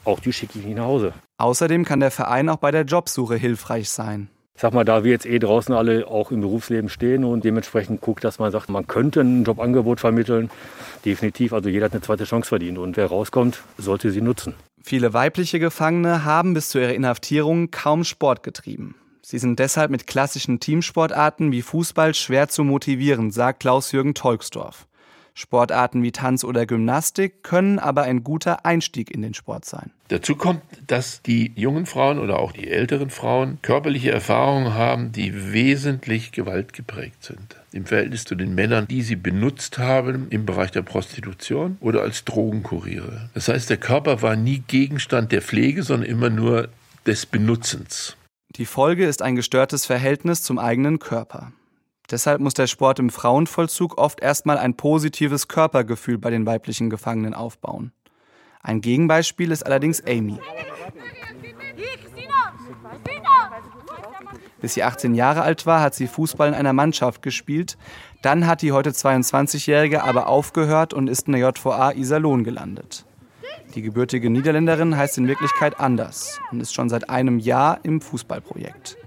auch 0.05 0.19
die 0.19 0.31
schicke 0.31 0.59
ich 0.59 0.65
nicht 0.65 0.77
nach 0.77 0.85
Hause. 0.85 1.13
Außerdem 1.37 1.83
kann 1.83 1.99
der 1.99 2.11
Verein 2.11 2.47
auch 2.49 2.57
bei 2.57 2.71
der 2.71 2.83
Jobsuche 2.83 3.35
hilfreich 3.35 3.89
sein. 3.89 4.29
Sag 4.57 4.73
mal, 4.73 4.85
da 4.85 5.03
wir 5.03 5.11
jetzt 5.11 5.25
eh 5.25 5.37
draußen 5.37 5.75
alle 5.75 6.07
auch 6.07 6.31
im 6.31 6.39
Berufsleben 6.39 6.89
stehen 6.89 7.25
und 7.25 7.43
dementsprechend 7.43 7.99
guckt, 7.99 8.23
dass 8.23 8.39
man 8.39 8.51
sagt, 8.51 8.69
man 8.69 8.87
könnte 8.87 9.19
ein 9.19 9.43
Jobangebot 9.43 9.99
vermitteln. 9.99 10.49
Definitiv, 11.03 11.51
also 11.51 11.67
jeder 11.67 11.85
hat 11.85 11.91
eine 11.91 12.01
zweite 12.01 12.23
Chance 12.23 12.47
verdient 12.47 12.77
und 12.77 12.95
wer 12.95 13.07
rauskommt, 13.07 13.63
sollte 13.77 14.11
sie 14.11 14.21
nutzen. 14.21 14.53
Viele 14.81 15.13
weibliche 15.13 15.59
Gefangene 15.59 16.23
haben 16.23 16.53
bis 16.53 16.69
zu 16.69 16.79
ihrer 16.79 16.93
Inhaftierung 16.93 17.69
kaum 17.69 18.05
Sport 18.05 18.43
getrieben. 18.43 18.95
Sie 19.21 19.39
sind 19.39 19.59
deshalb 19.59 19.91
mit 19.91 20.07
klassischen 20.07 20.59
Teamsportarten 20.59 21.51
wie 21.51 21.63
Fußball 21.63 22.13
schwer 22.13 22.47
zu 22.47 22.63
motivieren, 22.63 23.31
sagt 23.31 23.61
Klaus-Jürgen 23.61 24.13
Tolksdorf. 24.13 24.87
Sportarten 25.37 26.01
wie 26.01 26.13
Tanz 26.13 26.45
oder 26.45 26.65
Gymnastik 26.65 27.43
können 27.43 27.77
aber 27.77 28.03
ein 28.03 28.23
guter 28.23 28.65
Einstieg 28.65 29.11
in 29.11 29.21
den 29.21 29.33
Sport 29.33 29.65
sein. 29.65 29.91
Dazu 30.07 30.37
kommt, 30.37 30.61
dass 30.87 31.21
die 31.23 31.51
jungen 31.55 31.85
Frauen 31.85 32.19
oder 32.19 32.39
auch 32.39 32.53
die 32.53 32.69
älteren 32.69 33.09
Frauen 33.09 33.59
körperliche 33.61 34.11
Erfahrungen 34.11 34.73
haben, 34.73 35.11
die 35.11 35.51
wesentlich 35.51 36.31
gewaltgeprägt 36.31 37.21
sind. 37.21 37.57
Im 37.73 37.85
Verhältnis 37.85 38.23
zu 38.23 38.35
den 38.35 38.55
Männern, 38.55 38.87
die 38.87 39.01
sie 39.01 39.17
benutzt 39.17 39.77
haben 39.77 40.27
im 40.29 40.45
Bereich 40.45 40.71
der 40.71 40.83
Prostitution 40.83 41.77
oder 41.81 42.01
als 42.01 42.23
Drogenkuriere. 42.23 43.29
Das 43.33 43.49
heißt, 43.49 43.69
der 43.69 43.77
Körper 43.77 44.21
war 44.21 44.37
nie 44.37 44.63
Gegenstand 44.65 45.33
der 45.33 45.41
Pflege, 45.41 45.83
sondern 45.83 46.09
immer 46.09 46.29
nur 46.29 46.69
des 47.05 47.25
Benutzens. 47.25 48.15
Die 48.55 48.65
Folge 48.65 49.05
ist 49.05 49.21
ein 49.21 49.35
gestörtes 49.35 49.85
Verhältnis 49.85 50.43
zum 50.43 50.59
eigenen 50.59 50.99
Körper. 50.99 51.51
Deshalb 52.11 52.39
muss 52.39 52.53
der 52.53 52.67
Sport 52.67 52.99
im 52.99 53.09
Frauenvollzug 53.09 53.97
oft 53.97 54.21
erstmal 54.21 54.57
ein 54.57 54.75
positives 54.75 55.47
Körpergefühl 55.47 56.17
bei 56.17 56.29
den 56.29 56.45
weiblichen 56.45 56.89
Gefangenen 56.89 57.33
aufbauen. 57.33 57.91
Ein 58.61 58.81
Gegenbeispiel 58.81 59.51
ist 59.51 59.65
allerdings 59.65 60.03
Amy. 60.05 60.39
Bis 64.61 64.73
sie 64.73 64.83
18 64.83 65.13
Jahre 65.13 65.43
alt 65.43 65.65
war, 65.65 65.81
hat 65.81 65.93
sie 65.93 66.07
Fußball 66.07 66.47
in 66.47 66.55
einer 66.55 66.73
Mannschaft 66.73 67.21
gespielt. 67.21 67.77
Dann 68.21 68.47
hat 68.47 68.61
die 68.61 68.71
heute 68.71 68.91
22-Jährige 68.91 70.03
aber 70.03 70.27
aufgehört 70.27 70.93
und 70.93 71.07
ist 71.07 71.27
in 71.27 71.33
der 71.33 71.41
JVA 71.41 71.91
Iserlohn 71.91 72.43
gelandet. 72.43 73.05
Die 73.75 73.81
gebürtige 73.81 74.29
Niederländerin 74.29 74.97
heißt 74.97 75.17
in 75.17 75.27
Wirklichkeit 75.27 75.79
anders 75.79 76.39
und 76.51 76.61
ist 76.61 76.73
schon 76.73 76.89
seit 76.89 77.09
einem 77.09 77.39
Jahr 77.39 77.79
im 77.83 78.01
Fußballprojekt. 78.01 78.97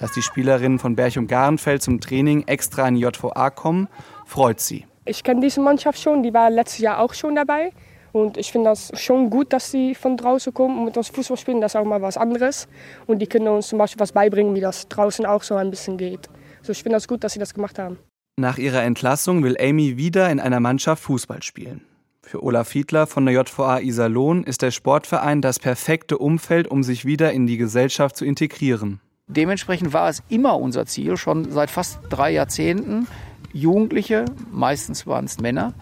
Dass 0.00 0.12
die 0.12 0.22
Spielerinnen 0.22 0.78
von 0.78 0.96
Berchum 0.96 1.26
Garenfeld 1.26 1.82
zum 1.82 2.00
Training 2.00 2.44
extra 2.46 2.88
in 2.88 2.94
die 2.94 3.02
JVA 3.02 3.50
kommen, 3.50 3.88
freut 4.24 4.58
sie. 4.60 4.86
Ich 5.04 5.22
kenne 5.22 5.40
diese 5.40 5.60
Mannschaft 5.60 6.00
schon, 6.00 6.22
die 6.22 6.32
war 6.32 6.50
letztes 6.50 6.80
Jahr 6.80 7.00
auch 7.00 7.12
schon 7.12 7.34
dabei. 7.34 7.72
Und 8.12 8.36
ich 8.36 8.50
finde 8.50 8.70
das 8.70 8.90
schon 8.94 9.30
gut, 9.30 9.52
dass 9.52 9.70
sie 9.70 9.94
von 9.94 10.16
draußen 10.16 10.52
kommen 10.52 10.78
und 10.78 10.84
mit 10.86 10.96
uns 10.96 11.08
Fußball 11.10 11.36
spielen. 11.36 11.60
Das 11.60 11.74
ist 11.74 11.80
auch 11.80 11.84
mal 11.84 12.02
was 12.02 12.16
anderes. 12.16 12.66
Und 13.06 13.20
die 13.20 13.26
können 13.26 13.46
uns 13.48 13.68
zum 13.68 13.78
Beispiel 13.78 14.00
was 14.00 14.12
beibringen, 14.12 14.54
wie 14.54 14.60
das 14.60 14.88
draußen 14.88 15.26
auch 15.26 15.42
so 15.42 15.54
ein 15.54 15.70
bisschen 15.70 15.96
geht. 15.96 16.28
Also 16.60 16.72
ich 16.72 16.82
finde 16.82 16.96
das 16.96 17.06
gut, 17.06 17.22
dass 17.22 17.34
sie 17.34 17.38
das 17.38 17.54
gemacht 17.54 17.78
haben. 17.78 17.98
Nach 18.36 18.58
ihrer 18.58 18.82
Entlassung 18.82 19.44
will 19.44 19.56
Amy 19.60 19.96
wieder 19.96 20.30
in 20.30 20.40
einer 20.40 20.60
Mannschaft 20.60 21.02
Fußball 21.04 21.42
spielen. 21.42 21.82
Für 22.22 22.42
Olaf 22.42 22.68
Fiedler 22.68 23.06
von 23.06 23.26
der 23.26 23.34
JVA 23.34 23.80
Iserlohn 23.80 24.44
ist 24.44 24.62
der 24.62 24.70
Sportverein 24.70 25.42
das 25.42 25.58
perfekte 25.58 26.16
Umfeld, 26.18 26.68
um 26.68 26.82
sich 26.82 27.04
wieder 27.04 27.32
in 27.32 27.46
die 27.46 27.58
Gesellschaft 27.58 28.16
zu 28.16 28.24
integrieren. 28.24 29.00
Dementsprechend 29.30 29.92
war 29.92 30.08
es 30.08 30.22
immer 30.28 30.58
unser 30.58 30.86
Ziel, 30.86 31.16
schon 31.16 31.52
seit 31.52 31.70
fast 31.70 32.00
drei 32.08 32.32
Jahrzehnten, 32.32 33.06
Jugendliche, 33.52 34.24
meistens 34.50 35.06
waren 35.06 35.24
es 35.24 35.40
Männer, 35.40 35.74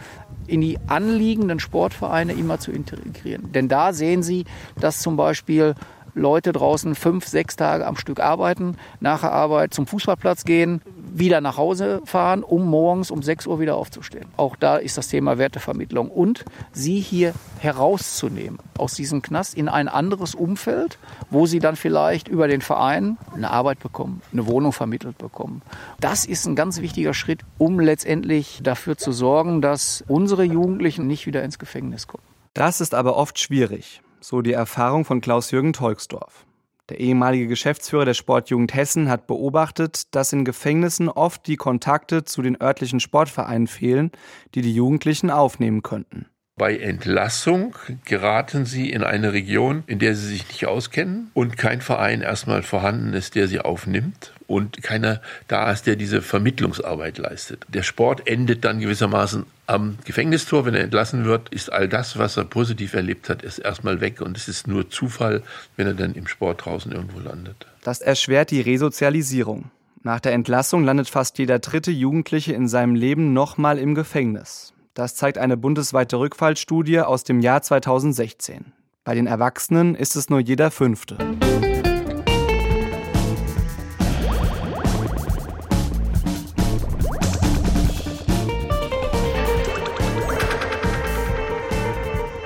in 0.46 0.60
die 0.60 0.78
anliegenden 0.86 1.60
Sportvereine 1.60 2.32
immer 2.32 2.58
zu 2.58 2.72
integrieren. 2.72 3.52
Denn 3.52 3.68
da 3.68 3.92
sehen 3.92 4.22
Sie, 4.22 4.44
dass 4.80 5.00
zum 5.00 5.16
Beispiel 5.16 5.74
Leute 6.18 6.52
draußen 6.52 6.94
fünf, 6.94 7.26
sechs 7.26 7.56
Tage 7.56 7.86
am 7.86 7.96
Stück 7.96 8.20
arbeiten, 8.20 8.76
nach 9.00 9.20
der 9.20 9.32
Arbeit 9.32 9.72
zum 9.72 9.86
Fußballplatz 9.86 10.44
gehen, 10.44 10.82
wieder 11.14 11.40
nach 11.40 11.56
Hause 11.56 12.02
fahren, 12.04 12.42
um 12.42 12.66
morgens 12.66 13.10
um 13.10 13.22
6 13.22 13.46
Uhr 13.46 13.60
wieder 13.60 13.76
aufzustehen. 13.76 14.26
Auch 14.36 14.56
da 14.56 14.76
ist 14.76 14.98
das 14.98 15.08
Thema 15.08 15.38
Wertevermittlung 15.38 16.10
und 16.10 16.44
sie 16.72 17.00
hier 17.00 17.32
herauszunehmen 17.60 18.58
aus 18.76 18.94
diesem 18.94 19.22
Knast 19.22 19.54
in 19.54 19.68
ein 19.68 19.88
anderes 19.88 20.34
Umfeld, 20.34 20.98
wo 21.30 21.46
sie 21.46 21.58
dann 21.58 21.76
vielleicht 21.76 22.28
über 22.28 22.48
den 22.48 22.60
Verein 22.60 23.16
eine 23.34 23.50
Arbeit 23.50 23.80
bekommen, 23.80 24.22
eine 24.32 24.46
Wohnung 24.46 24.72
vermittelt 24.72 25.18
bekommen. 25.18 25.62
Das 26.00 26.24
ist 26.24 26.46
ein 26.46 26.56
ganz 26.56 26.80
wichtiger 26.80 27.14
Schritt, 27.14 27.40
um 27.58 27.80
letztendlich 27.80 28.60
dafür 28.62 28.96
zu 28.96 29.12
sorgen, 29.12 29.62
dass 29.62 30.04
unsere 30.08 30.44
Jugendlichen 30.44 31.06
nicht 31.06 31.26
wieder 31.26 31.42
ins 31.42 31.58
Gefängnis 31.58 32.06
kommen. 32.06 32.24
Das 32.54 32.80
ist 32.80 32.94
aber 32.94 33.16
oft 33.16 33.38
schwierig 33.38 34.02
so 34.20 34.42
die 34.42 34.52
Erfahrung 34.52 35.04
von 35.04 35.20
Klaus-Jürgen 35.20 35.72
Tolksdorf. 35.72 36.44
Der 36.88 37.00
ehemalige 37.00 37.48
Geschäftsführer 37.48 38.06
der 38.06 38.14
Sportjugend 38.14 38.74
Hessen 38.74 39.10
hat 39.10 39.26
beobachtet, 39.26 40.14
dass 40.14 40.32
in 40.32 40.44
Gefängnissen 40.44 41.08
oft 41.08 41.46
die 41.46 41.56
Kontakte 41.56 42.24
zu 42.24 42.40
den 42.40 42.60
örtlichen 42.60 43.00
Sportvereinen 43.00 43.66
fehlen, 43.66 44.10
die 44.54 44.62
die 44.62 44.74
Jugendlichen 44.74 45.30
aufnehmen 45.30 45.82
könnten. 45.82 46.26
Bei 46.58 46.76
Entlassung 46.76 47.76
geraten 48.04 48.66
sie 48.66 48.90
in 48.90 49.04
eine 49.04 49.32
Region, 49.32 49.84
in 49.86 50.00
der 50.00 50.16
sie 50.16 50.26
sich 50.26 50.48
nicht 50.48 50.66
auskennen 50.66 51.30
und 51.32 51.56
kein 51.56 51.80
Verein 51.80 52.20
erstmal 52.20 52.64
vorhanden 52.64 53.14
ist, 53.14 53.36
der 53.36 53.46
sie 53.46 53.60
aufnimmt 53.60 54.32
und 54.48 54.82
keiner 54.82 55.20
da 55.46 55.70
ist, 55.70 55.86
der 55.86 55.94
diese 55.94 56.20
Vermittlungsarbeit 56.20 57.18
leistet. 57.18 57.64
Der 57.68 57.84
Sport 57.84 58.26
endet 58.26 58.64
dann 58.64 58.80
gewissermaßen 58.80 59.46
am 59.66 59.98
Gefängnistor. 60.04 60.66
Wenn 60.66 60.74
er 60.74 60.82
entlassen 60.82 61.24
wird, 61.24 61.48
ist 61.50 61.72
all 61.72 61.88
das, 61.88 62.18
was 62.18 62.36
er 62.36 62.44
positiv 62.44 62.92
erlebt 62.92 63.28
hat, 63.28 63.42
ist 63.42 63.60
erstmal 63.60 64.00
weg 64.00 64.20
und 64.20 64.36
es 64.36 64.48
ist 64.48 64.66
nur 64.66 64.90
Zufall, 64.90 65.42
wenn 65.76 65.86
er 65.86 65.94
dann 65.94 66.14
im 66.14 66.26
Sport 66.26 66.64
draußen 66.64 66.90
irgendwo 66.90 67.20
landet. 67.20 67.66
Das 67.84 68.00
erschwert 68.00 68.50
die 68.50 68.62
Resozialisierung. 68.62 69.70
Nach 70.02 70.18
der 70.18 70.32
Entlassung 70.32 70.82
landet 70.82 71.08
fast 71.08 71.38
jeder 71.38 71.60
dritte 71.60 71.92
Jugendliche 71.92 72.52
in 72.52 72.66
seinem 72.66 72.96
Leben 72.96 73.32
nochmal 73.32 73.78
im 73.78 73.94
Gefängnis. 73.94 74.72
Das 74.98 75.14
zeigt 75.14 75.38
eine 75.38 75.56
bundesweite 75.56 76.18
Rückfallstudie 76.18 77.02
aus 77.02 77.22
dem 77.22 77.38
Jahr 77.38 77.62
2016. 77.62 78.72
Bei 79.04 79.14
den 79.14 79.28
Erwachsenen 79.28 79.94
ist 79.94 80.16
es 80.16 80.28
nur 80.28 80.40
jeder 80.40 80.72
fünfte. 80.72 81.16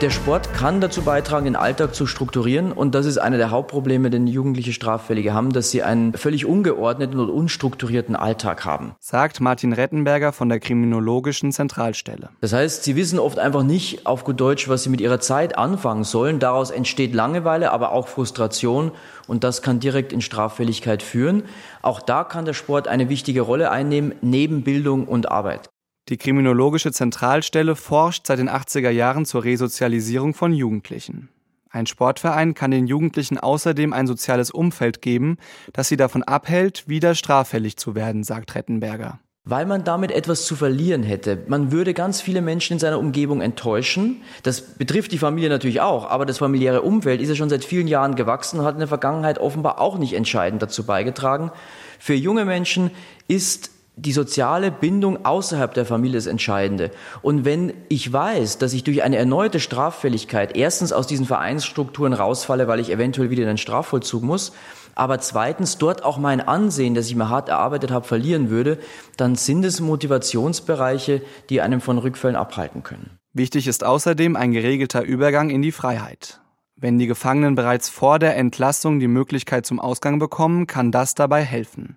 Der 0.03 0.11
Sport 0.11 0.53
kann 0.53 0.81
dazu 0.81 1.03
beitragen, 1.03 1.45
den 1.45 1.55
Alltag 1.55 1.95
zu 1.95 2.09
strukturieren. 2.09 2.73
Und 2.73 2.97
das 2.97 3.07
ist 3.07 3.19
einer 3.19 3.37
der 3.37 3.53
Hauptprobleme, 3.53 4.11
den 4.11 4.27
jugendliche 4.27 4.73
Straffällige 4.73 5.33
haben, 5.33 5.53
dass 5.53 5.71
sie 5.71 5.85
einen 5.85 6.15
völlig 6.15 6.45
ungeordneten 6.45 7.21
und 7.21 7.31
unstrukturierten 7.31 8.17
Alltag 8.17 8.65
haben. 8.65 8.97
Sagt 8.99 9.41
Martin 9.41 9.73
Rettenberger 9.73 10.33
von 10.33 10.49
der 10.49 10.59
Kriminologischen 10.59 11.53
Zentralstelle. 11.53 12.31
Das 12.41 12.53
heißt, 12.53 12.83
sie 12.83 12.97
wissen 12.97 13.21
oft 13.21 13.39
einfach 13.39 13.63
nicht 13.63 14.05
auf 14.05 14.25
gut 14.25 14.41
Deutsch, 14.41 14.69
was 14.69 14.83
sie 14.83 14.91
mit 14.91 15.01
ihrer 15.01 15.21
Zeit 15.21 15.57
anfangen 15.57 16.03
sollen. 16.03 16.41
Daraus 16.41 16.73
entsteht 16.73 17.15
Langeweile, 17.15 17.71
aber 17.71 17.93
auch 17.93 18.09
Frustration. 18.09 18.91
Und 19.29 19.45
das 19.45 19.63
kann 19.63 19.79
direkt 19.79 20.13
in 20.13 20.21
Straffälligkeit 20.21 21.05
führen. 21.05 21.45
Auch 21.81 22.01
da 22.01 22.25
kann 22.25 22.45
der 22.45 22.55
Sport 22.55 22.89
eine 22.89 23.09
wichtige 23.09 23.43
Rolle 23.43 23.71
einnehmen, 23.71 24.17
neben 24.21 24.65
Bildung 24.65 25.07
und 25.07 25.31
Arbeit. 25.31 25.72
Die 26.09 26.17
Kriminologische 26.17 26.91
Zentralstelle 26.91 27.77
forscht 27.77 28.27
seit 28.27 28.41
den 28.41 28.51
80er 28.51 28.91
Jahren 28.91 29.25
zur 29.25 29.45
Resozialisierung 29.45 30.35
von 30.35 30.53
Jugendlichen. 30.53 31.29
Ein 31.71 31.87
Sportverein 31.87 32.55
kann 32.55 32.73
den 32.73 32.89
Jugendlichen 32.89 33.39
außerdem 33.39 33.93
ein 33.93 34.09
soziales 34.09 34.51
Umfeld 34.51 35.01
geben, 35.01 35.39
das 35.73 35.89
sie 35.89 35.97
davon 35.97 36.25
abhält, 36.25 36.89
wieder 36.89 37.15
straffällig 37.15 37.77
zu 37.77 37.95
werden, 37.95 38.25
sagt 38.25 38.57
Rettenberger. 38.57 39.21
Weil 39.45 39.65
man 39.65 39.85
damit 39.85 40.11
etwas 40.11 40.45
zu 40.45 40.55
verlieren 40.55 41.03
hätte. 41.03 41.45
Man 41.47 41.73
würde 41.73 41.95
ganz 41.95 42.21
viele 42.21 42.43
Menschen 42.43 42.75
in 42.75 42.79
seiner 42.79 42.99
Umgebung 42.99 43.41
enttäuschen. 43.41 44.23
Das 44.43 44.61
betrifft 44.61 45.13
die 45.13 45.19
Familie 45.19 45.49
natürlich 45.49 45.81
auch, 45.81 46.11
aber 46.11 46.27
das 46.27 46.39
familiäre 46.39 46.83
Umfeld 46.83 47.21
ist 47.21 47.29
ja 47.29 47.37
schon 47.37 47.49
seit 47.49 47.65
vielen 47.65 47.89
Jahren 47.89 48.17
gewachsen 48.17 48.59
und 48.59 48.67
hat 48.67 48.75
in 48.75 48.81
der 48.81 48.89
Vergangenheit 48.89 49.39
offenbar 49.39 49.81
auch 49.81 49.99
nicht 49.99 50.13
entscheidend 50.13 50.63
dazu 50.63 50.85
beigetragen. 50.85 51.53
Für 51.99 52.15
junge 52.15 52.45
Menschen 52.45 52.91
ist 53.29 53.71
die 54.05 54.13
soziale 54.13 54.71
Bindung 54.71 55.25
außerhalb 55.25 55.73
der 55.75 55.87
Familie 55.87 56.19
ist 56.19 56.27
entscheidende. 56.27 56.91
Und 57.23 57.45
wenn 57.45 57.73
ich 57.89 58.13
weiß, 58.13 58.59
dass 58.59 58.73
ich 58.73 58.83
durch 58.85 59.03
eine 59.03 59.17
erneute 59.17 59.61
Straffälligkeit 59.61 60.57
erstens 60.57 60.93
aus 60.93 61.07
diesen 61.07 61.27
Vereinsstrukturen 61.27 62.13
rausfalle, 62.13 62.67
weil 62.67 62.81
ich 62.81 62.91
eventuell 62.91 63.31
wieder 63.31 63.43
in 63.43 63.49
den 63.49 63.59
Strafvollzug 63.59 64.23
muss, 64.23 64.53
aber 64.95 65.21
zweitens 65.21 65.79
dort 65.79 66.05
auch 66.05 66.19
mein 66.19 66.41
Ansehen, 66.41 66.95
das 66.95 67.07
ich 67.07 67.17
mir 67.17 67.29
hart 67.29 67.49
erarbeitet 67.49 67.91
habe, 67.91 68.07
verlieren 68.07 68.51
würde, 68.51 68.79
dann 69.17 69.37
sind 69.37 69.65
es 69.65 69.81
Motivationsbereiche, 69.81 71.23
die 71.49 71.61
einem 71.61 71.81
von 71.81 71.99
Rückfällen 71.99 72.37
abhalten 72.37 72.83
können. 72.83 73.19
Wichtig 73.33 73.67
ist 73.69 73.85
außerdem 73.85 74.37
ein 74.37 74.53
geregelter 74.53 75.03
Übergang 75.03 75.49
in 75.49 75.63
die 75.63 75.73
Freiheit. 75.73 76.41
Wenn 76.77 76.99
die 76.99 77.07
Gefangenen 77.07 77.55
bereits 77.55 77.89
vor 77.89 78.19
der 78.19 78.37
Entlassung 78.37 78.99
die 78.99 79.09
Möglichkeit 79.09 79.65
zum 79.65 79.79
Ausgang 79.79 80.19
bekommen, 80.19 80.67
kann 80.67 80.91
das 80.91 81.15
dabei 81.15 81.43
helfen. 81.43 81.97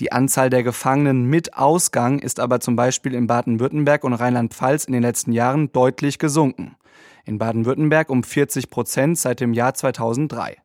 Die 0.00 0.10
Anzahl 0.10 0.50
der 0.50 0.64
Gefangenen 0.64 1.26
mit 1.26 1.56
Ausgang 1.56 2.18
ist 2.18 2.40
aber 2.40 2.58
zum 2.58 2.74
Beispiel 2.74 3.14
in 3.14 3.28
Baden-Württemberg 3.28 4.02
und 4.02 4.14
Rheinland-Pfalz 4.14 4.86
in 4.86 4.92
den 4.92 5.02
letzten 5.02 5.30
Jahren 5.30 5.70
deutlich 5.70 6.18
gesunken. 6.18 6.74
In 7.24 7.38
Baden-Württemberg 7.38 8.10
um 8.10 8.24
40 8.24 8.70
Prozent 8.70 9.18
seit 9.18 9.38
dem 9.38 9.52
Jahr 9.52 9.74
2003. 9.74 10.56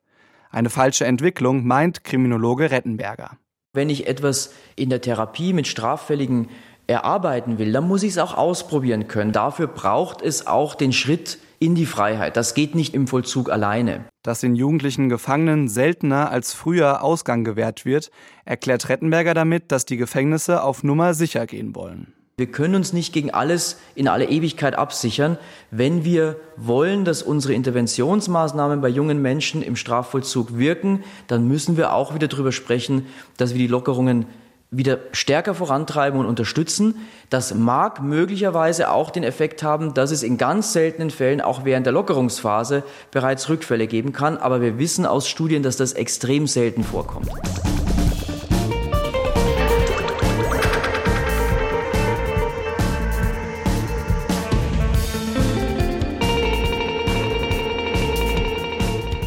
Eine 0.50 0.72
falsche 0.72 1.06
Entwicklung, 1.06 1.68
meint 1.68 2.04
Kriminologe 2.04 2.72
Rettenberger. 2.72 3.38
Wenn 3.72 3.92
ich 3.92 4.08
etwas 4.08 4.52
in 4.76 4.90
der 4.90 5.02
Therapie 5.02 5.54
mit 5.54 5.68
Straffälligen 5.68 6.50
erarbeiten 6.90 7.60
will, 7.60 7.72
dann 7.72 7.88
muss 7.88 8.04
ich 8.04 8.12
es 8.12 8.18
auch 8.18 8.36
ausprobieren 8.36 9.08
können. 9.08 9.32
Dafür 9.32 9.68
braucht 9.68 10.22
es 10.22 10.48
auch 10.48 10.76
den 10.76 10.92
Schritt 10.92 11.38
in 11.60 11.76
die 11.76 11.86
Freiheit. 11.86 12.36
Das 12.36 12.54
geht 12.54 12.74
nicht 12.74 12.94
im 12.94 13.08
Vollzug 13.08 13.50
alleine. 13.50 14.06
Dass 14.24 14.40
den 14.40 14.56
jugendlichen 14.56 15.10
Gefangenen 15.10 15.68
seltener 15.68 16.32
als 16.32 16.54
früher 16.54 17.04
Ausgang 17.04 17.44
gewährt 17.44 17.86
wird, 17.86 18.12
erklärt 18.46 18.90
Rettenberger 18.90 19.34
damit, 19.34 19.72
dass 19.72 19.86
die 19.86 19.98
Gefängnisse 19.98 20.64
auf 20.64 20.84
Nummer 20.84 21.14
sicher 21.14 21.46
gehen 21.46 21.76
wollen. 21.76 22.14
Wir 22.38 22.48
können 22.48 22.76
uns 22.76 22.94
nicht 22.94 23.12
gegen 23.12 23.32
alles 23.32 23.78
in 23.96 24.08
alle 24.08 24.30
Ewigkeit 24.30 24.74
absichern. 24.74 25.38
Wenn 25.72 26.06
wir 26.06 26.38
wollen, 26.56 27.04
dass 27.04 27.22
unsere 27.22 27.54
Interventionsmaßnahmen 27.54 28.80
bei 28.80 28.88
jungen 28.88 29.22
Menschen 29.22 29.62
im 29.62 29.76
Strafvollzug 29.76 30.58
wirken, 30.58 31.04
dann 31.28 31.50
müssen 31.50 31.76
wir 31.76 31.92
auch 31.92 32.16
wieder 32.16 32.30
darüber 32.30 32.54
sprechen, 32.54 33.08
dass 33.36 33.52
wir 33.52 33.60
die 33.60 33.68
Lockerungen 33.68 34.26
wieder 34.72 35.00
stärker 35.14 35.56
vorantreiben 35.56 36.20
und 36.20 36.28
unterstützen. 36.28 37.08
Das 37.30 37.56
mag 37.56 38.04
möglicherweise 38.04 38.92
auch 38.92 39.10
den 39.10 39.24
Effekt 39.24 39.64
haben, 39.64 39.96
dass 39.96 40.12
es 40.12 40.22
in 40.22 40.38
ganz 40.38 40.74
seltenen 40.74 41.10
Fällen 41.10 41.42
auch 41.42 41.66
während 41.66 41.88
der 41.88 41.94
Lockerungsphase 41.94 42.84
bereits 43.10 43.50
Rückfälle 43.50 43.88
geben 43.88 44.14
kann. 44.14 44.38
Aber 44.38 44.62
wir 44.62 44.78
wissen 44.78 45.06
aus 45.08 45.28
Studien, 45.28 45.64
dass 45.64 45.78
das 45.78 45.94
extrem 45.94 46.46
selten 46.46 46.84
vorkommt. 46.84 47.30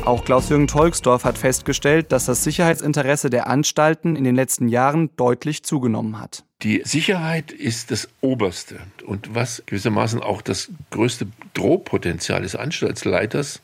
Auch 0.04 0.24
Klaus-Jürgen 0.24 0.66
Tolksdorf 0.66 1.24
hat 1.24 1.38
festgestellt, 1.38 2.10
dass 2.10 2.26
das 2.26 2.42
Sicherheitsinteresse 2.42 3.30
der 3.30 3.46
Anstalten 3.46 4.16
in 4.16 4.24
den 4.24 4.34
letzten 4.34 4.66
Jahren 4.66 5.10
deutlich 5.16 5.62
zugenommen 5.62 6.18
hat. 6.20 6.44
Die 6.62 6.82
Sicherheit 6.84 7.52
ist 7.52 7.92
das 7.92 8.08
Oberste 8.20 8.80
und 9.06 9.34
was 9.34 9.62
gewissermaßen 9.64 10.20
auch 10.20 10.42
das 10.42 10.70
größte 10.90 11.28
Drohpotenzial 11.54 12.42
des 12.42 12.56
Anstaltsleiters 12.56 13.62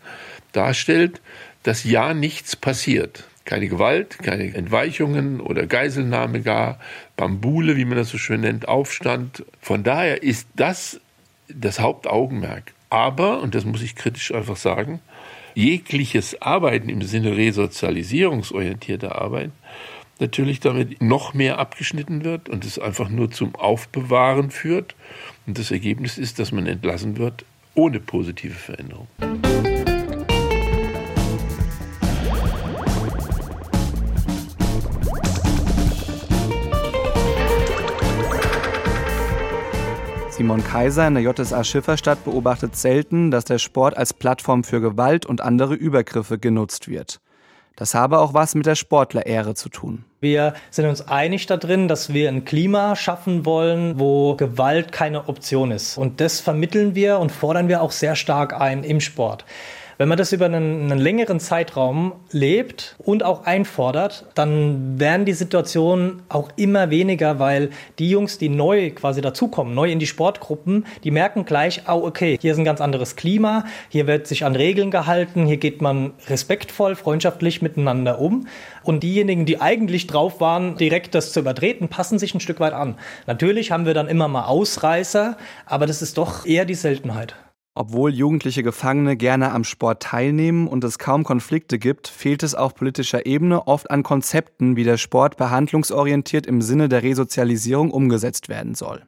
darstellt, 0.52 1.20
dass 1.64 1.82
ja 1.82 2.14
nichts 2.14 2.54
passiert. 2.54 3.24
Keine 3.44 3.68
Gewalt, 3.68 4.18
keine 4.20 4.54
Entweichungen 4.54 5.40
oder 5.40 5.66
Geiselnahme 5.66 6.42
gar, 6.42 6.78
Bambule, 7.16 7.76
wie 7.76 7.84
man 7.84 7.98
das 7.98 8.10
so 8.10 8.18
schön 8.18 8.42
nennt, 8.42 8.68
Aufstand. 8.68 9.44
Von 9.60 9.82
daher 9.82 10.22
ist 10.22 10.46
das 10.54 11.00
das 11.48 11.80
Hauptaugenmerk. 11.80 12.74
Aber, 12.90 13.40
und 13.40 13.54
das 13.54 13.64
muss 13.64 13.82
ich 13.82 13.96
kritisch 13.96 14.32
einfach 14.32 14.56
sagen, 14.56 15.00
jegliches 15.58 16.40
Arbeiten 16.40 16.88
im 16.88 17.02
Sinne 17.02 17.36
resozialisierungsorientierter 17.36 19.20
Arbeit 19.20 19.50
natürlich 20.20 20.60
damit 20.60 21.02
noch 21.02 21.34
mehr 21.34 21.58
abgeschnitten 21.58 22.24
wird 22.24 22.48
und 22.48 22.64
es 22.64 22.78
einfach 22.78 23.08
nur 23.08 23.30
zum 23.30 23.56
Aufbewahren 23.56 24.50
führt. 24.50 24.94
Und 25.46 25.58
das 25.58 25.70
Ergebnis 25.70 26.16
ist, 26.16 26.38
dass 26.38 26.52
man 26.52 26.66
entlassen 26.66 27.18
wird 27.18 27.44
ohne 27.74 27.98
positive 28.00 28.54
Veränderung. 28.54 29.08
Simon 40.38 40.62
Kaiser 40.62 41.08
in 41.08 41.14
der 41.14 41.24
JSA 41.24 41.64
Schifferstadt 41.64 42.24
beobachtet 42.24 42.76
selten, 42.76 43.32
dass 43.32 43.44
der 43.44 43.58
Sport 43.58 43.96
als 43.96 44.14
Plattform 44.14 44.62
für 44.62 44.80
Gewalt 44.80 45.26
und 45.26 45.40
andere 45.40 45.74
Übergriffe 45.74 46.38
genutzt 46.38 46.86
wird. 46.86 47.20
Das 47.74 47.92
habe 47.92 48.20
auch 48.20 48.34
was 48.34 48.54
mit 48.54 48.64
der 48.64 48.76
Sportlerehre 48.76 49.56
zu 49.56 49.68
tun. 49.68 50.04
Wir 50.20 50.54
sind 50.70 50.86
uns 50.86 51.02
einig 51.08 51.46
darin, 51.46 51.88
dass 51.88 52.14
wir 52.14 52.28
ein 52.28 52.44
Klima 52.44 52.94
schaffen 52.94 53.46
wollen, 53.46 53.98
wo 53.98 54.36
Gewalt 54.36 54.92
keine 54.92 55.28
Option 55.28 55.72
ist. 55.72 55.98
Und 55.98 56.20
das 56.20 56.38
vermitteln 56.38 56.94
wir 56.94 57.18
und 57.18 57.32
fordern 57.32 57.66
wir 57.66 57.82
auch 57.82 57.90
sehr 57.90 58.14
stark 58.14 58.54
ein 58.54 58.84
im 58.84 59.00
Sport. 59.00 59.44
Wenn 59.98 60.08
man 60.08 60.16
das 60.16 60.32
über 60.32 60.44
einen, 60.44 60.92
einen, 60.92 61.00
längeren 61.00 61.40
Zeitraum 61.40 62.12
lebt 62.30 62.94
und 62.98 63.24
auch 63.24 63.46
einfordert, 63.46 64.26
dann 64.36 65.00
werden 65.00 65.26
die 65.26 65.32
Situationen 65.32 66.22
auch 66.28 66.50
immer 66.54 66.90
weniger, 66.90 67.40
weil 67.40 67.70
die 67.98 68.08
Jungs, 68.08 68.38
die 68.38 68.48
neu 68.48 68.92
quasi 68.92 69.22
dazukommen, 69.22 69.74
neu 69.74 69.90
in 69.90 69.98
die 69.98 70.06
Sportgruppen, 70.06 70.86
die 71.02 71.10
merken 71.10 71.44
gleich, 71.44 71.82
oh, 71.88 72.06
okay, 72.06 72.38
hier 72.40 72.52
ist 72.52 72.58
ein 72.58 72.64
ganz 72.64 72.80
anderes 72.80 73.16
Klima, 73.16 73.64
hier 73.88 74.06
wird 74.06 74.28
sich 74.28 74.44
an 74.44 74.54
Regeln 74.54 74.92
gehalten, 74.92 75.46
hier 75.46 75.56
geht 75.56 75.82
man 75.82 76.12
respektvoll, 76.28 76.94
freundschaftlich 76.94 77.60
miteinander 77.60 78.20
um. 78.20 78.46
Und 78.84 79.02
diejenigen, 79.02 79.46
die 79.46 79.60
eigentlich 79.60 80.06
drauf 80.06 80.40
waren, 80.40 80.76
direkt 80.76 81.16
das 81.16 81.32
zu 81.32 81.40
übertreten, 81.40 81.88
passen 81.88 82.20
sich 82.20 82.36
ein 82.36 82.40
Stück 82.40 82.60
weit 82.60 82.72
an. 82.72 82.94
Natürlich 83.26 83.72
haben 83.72 83.84
wir 83.84 83.94
dann 83.94 84.06
immer 84.06 84.28
mal 84.28 84.44
Ausreißer, 84.44 85.36
aber 85.66 85.86
das 85.86 86.02
ist 86.02 86.18
doch 86.18 86.46
eher 86.46 86.64
die 86.64 86.74
Seltenheit. 86.74 87.34
Obwohl 87.78 88.12
jugendliche 88.12 88.64
Gefangene 88.64 89.16
gerne 89.16 89.52
am 89.52 89.62
Sport 89.62 90.02
teilnehmen 90.02 90.66
und 90.66 90.82
es 90.82 90.98
kaum 90.98 91.22
Konflikte 91.22 91.78
gibt, 91.78 92.08
fehlt 92.08 92.42
es 92.42 92.56
auf 92.56 92.74
politischer 92.74 93.24
Ebene 93.24 93.68
oft 93.68 93.88
an 93.92 94.02
Konzepten, 94.02 94.74
wie 94.74 94.82
der 94.82 94.96
Sport 94.96 95.36
behandlungsorientiert 95.36 96.44
im 96.44 96.60
Sinne 96.60 96.88
der 96.88 97.04
Resozialisierung 97.04 97.92
umgesetzt 97.92 98.48
werden 98.48 98.74
soll. 98.74 99.06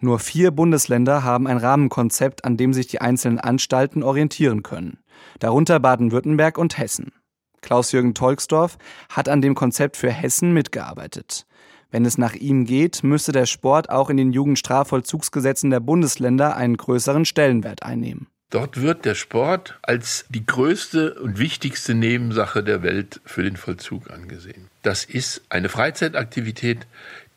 Nur 0.00 0.20
vier 0.20 0.52
Bundesländer 0.52 1.22
haben 1.22 1.46
ein 1.46 1.58
Rahmenkonzept, 1.58 2.46
an 2.46 2.56
dem 2.56 2.72
sich 2.72 2.86
die 2.86 3.02
einzelnen 3.02 3.38
Anstalten 3.38 4.02
orientieren 4.02 4.62
können, 4.62 4.96
darunter 5.38 5.78
Baden-Württemberg 5.78 6.56
und 6.56 6.78
Hessen. 6.78 7.12
Klaus-Jürgen 7.60 8.14
Tolksdorf 8.14 8.78
hat 9.10 9.28
an 9.28 9.42
dem 9.42 9.54
Konzept 9.54 9.98
für 9.98 10.10
Hessen 10.10 10.54
mitgearbeitet. 10.54 11.44
Wenn 11.92 12.06
es 12.06 12.16
nach 12.16 12.34
ihm 12.34 12.64
geht, 12.64 13.04
müsste 13.04 13.32
der 13.32 13.44
Sport 13.44 13.90
auch 13.90 14.08
in 14.08 14.16
den 14.16 14.32
Jugendstrafvollzugsgesetzen 14.32 15.68
der 15.70 15.80
Bundesländer 15.80 16.56
einen 16.56 16.78
größeren 16.78 17.26
Stellenwert 17.26 17.82
einnehmen. 17.82 18.26
Dort 18.48 18.80
wird 18.80 19.04
der 19.04 19.14
Sport 19.14 19.78
als 19.82 20.26
die 20.28 20.44
größte 20.44 21.14
und 21.14 21.38
wichtigste 21.38 21.94
Nebensache 21.94 22.62
der 22.62 22.82
Welt 22.82 23.20
für 23.24 23.42
den 23.42 23.56
Vollzug 23.56 24.10
angesehen. 24.10 24.68
Das 24.82 25.04
ist 25.04 25.42
eine 25.48 25.68
Freizeitaktivität, 25.68 26.86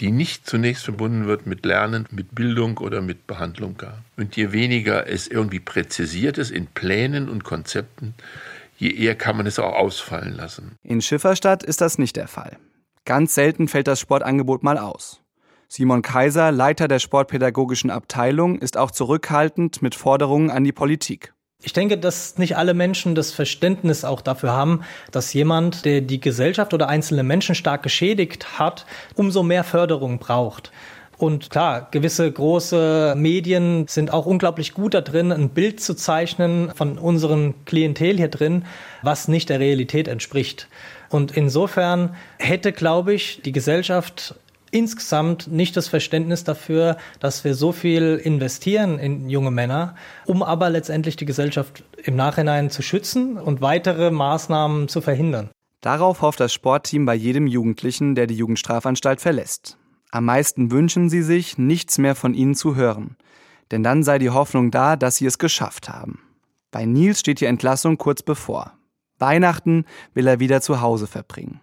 die 0.02 0.12
nicht 0.12 0.48
zunächst 0.48 0.84
verbunden 0.84 1.26
wird 1.26 1.48
mit 1.48 1.66
Lernen, 1.66 2.06
mit 2.12 2.34
Bildung 2.34 2.78
oder 2.78 3.02
mit 3.02 3.28
Behandlung 3.28 3.78
gar. 3.78 4.04
Und 4.18 4.36
je 4.36 4.52
weniger 4.52 5.08
es 5.08 5.28
irgendwie 5.28 5.62
präzisiert 5.62 6.38
ist 6.38 6.52
in 6.52 6.68
Plänen 6.68 7.30
und 7.30 7.44
Konzepten, 7.44 8.14
je 8.78 8.92
eher 8.92 9.16
kann 9.16 9.38
man 9.38 9.48
es 9.48 9.60
auch 9.60 9.74
ausfallen 9.74 10.36
lassen. 10.36 10.78
In 10.84 11.02
Schifferstadt 11.02 11.64
ist 11.64 11.80
das 11.80 11.98
nicht 11.98 12.16
der 12.16 12.28
Fall. 12.28 12.58
Ganz 13.06 13.36
selten 13.36 13.68
fällt 13.68 13.88
das 13.88 14.00
Sportangebot 14.00 14.64
mal 14.64 14.80
aus. 14.80 15.22
Simon 15.68 16.02
Kaiser, 16.02 16.52
Leiter 16.52 16.88
der 16.88 16.98
sportpädagogischen 16.98 17.92
Abteilung, 17.92 18.58
ist 18.58 18.78
auch 18.78 18.90
zurückhaltend 18.90 19.84
mit 19.84 19.94
Forderungen 19.94 20.50
an 20.50 20.64
die 20.64 20.72
Politik. 20.72 21.34
Ich 21.62 21.74
denke, 21.74 22.00
dass 22.00 22.40
nicht 22.40 22.58
alle 22.58 22.74
Menschen 22.74 23.14
das 23.14 23.32
Verständnis 23.32 24.06
auch 24.06 24.22
dafür 24.22 24.54
haben, 24.54 24.82
dass 25.12 25.34
jemand, 25.34 25.86
der 25.86 26.02
die 26.02 26.20
Gesellschaft 26.20 26.74
oder 26.74 26.90
einzelne 26.90 27.24
Menschen 27.24 27.54
stark 27.54 27.84
geschädigt 27.84 28.60
hat, 28.60 28.88
umso 29.14 29.44
mehr 29.44 29.64
Förderung 29.64 30.18
braucht. 30.18 30.72
Und 31.18 31.50
klar, 31.50 31.88
gewisse 31.92 32.30
große 32.30 33.14
Medien 33.16 33.88
sind 33.88 34.12
auch 34.12 34.26
unglaublich 34.26 34.74
gut 34.74 34.94
da 34.94 35.02
drin, 35.02 35.32
ein 35.32 35.50
Bild 35.50 35.80
zu 35.80 35.94
zeichnen 35.94 36.72
von 36.76 36.98
unserem 36.98 37.54
Klientel 37.66 38.18
hier 38.18 38.28
drin, 38.28 38.66
was 39.02 39.28
nicht 39.28 39.50
der 39.50 39.60
Realität 39.60 40.08
entspricht. 40.08 40.68
Und 41.16 41.32
insofern 41.32 42.14
hätte, 42.40 42.74
glaube 42.74 43.14
ich, 43.14 43.42
die 43.42 43.54
Gesellschaft 43.54 44.36
insgesamt 44.70 45.48
nicht 45.48 45.78
das 45.78 45.88
Verständnis 45.88 46.44
dafür, 46.44 46.98
dass 47.22 47.46
wir 47.46 47.56
so 47.56 47.72
viel 47.72 48.20
investieren 48.22 49.00
in 49.00 49.30
junge 49.30 49.50
Männer, 49.50 49.96
um 50.26 50.44
aber 50.44 50.70
letztendlich 50.70 51.16
die 51.16 51.24
Gesellschaft 51.24 51.86
im 52.04 52.18
Nachhinein 52.18 52.70
zu 52.70 52.82
schützen 52.82 53.38
und 53.38 53.62
weitere 53.62 54.12
Maßnahmen 54.12 54.90
zu 54.90 55.00
verhindern. 55.00 55.52
Darauf 55.80 56.22
hofft 56.22 56.42
das 56.42 56.52
Sportteam 56.52 57.06
bei 57.06 57.16
jedem 57.16 57.48
Jugendlichen, 57.48 58.16
der 58.16 58.28
die 58.28 58.36
Jugendstrafanstalt 58.36 59.22
verlässt. 59.22 59.78
Am 60.12 60.26
meisten 60.26 60.70
wünschen 60.70 61.10
sie 61.10 61.22
sich, 61.22 61.58
nichts 61.58 61.98
mehr 61.98 62.16
von 62.16 62.34
ihnen 62.34 62.56
zu 62.56 62.76
hören. 62.76 63.16
Denn 63.72 63.84
dann 63.84 64.04
sei 64.04 64.20
die 64.20 64.32
Hoffnung 64.32 64.70
da, 64.70 64.98
dass 64.98 65.16
sie 65.16 65.28
es 65.28 65.38
geschafft 65.38 65.88
haben. 65.88 66.20
Bei 66.72 66.84
Nils 66.84 67.22
steht 67.22 67.40
die 67.40 67.46
Entlassung 67.46 67.98
kurz 67.98 68.22
bevor. 68.22 68.74
Weihnachten 69.20 69.86
will 70.14 70.28
er 70.28 70.40
wieder 70.40 70.62
zu 70.62 70.82
Hause 70.82 71.08
verbringen. 71.08 71.62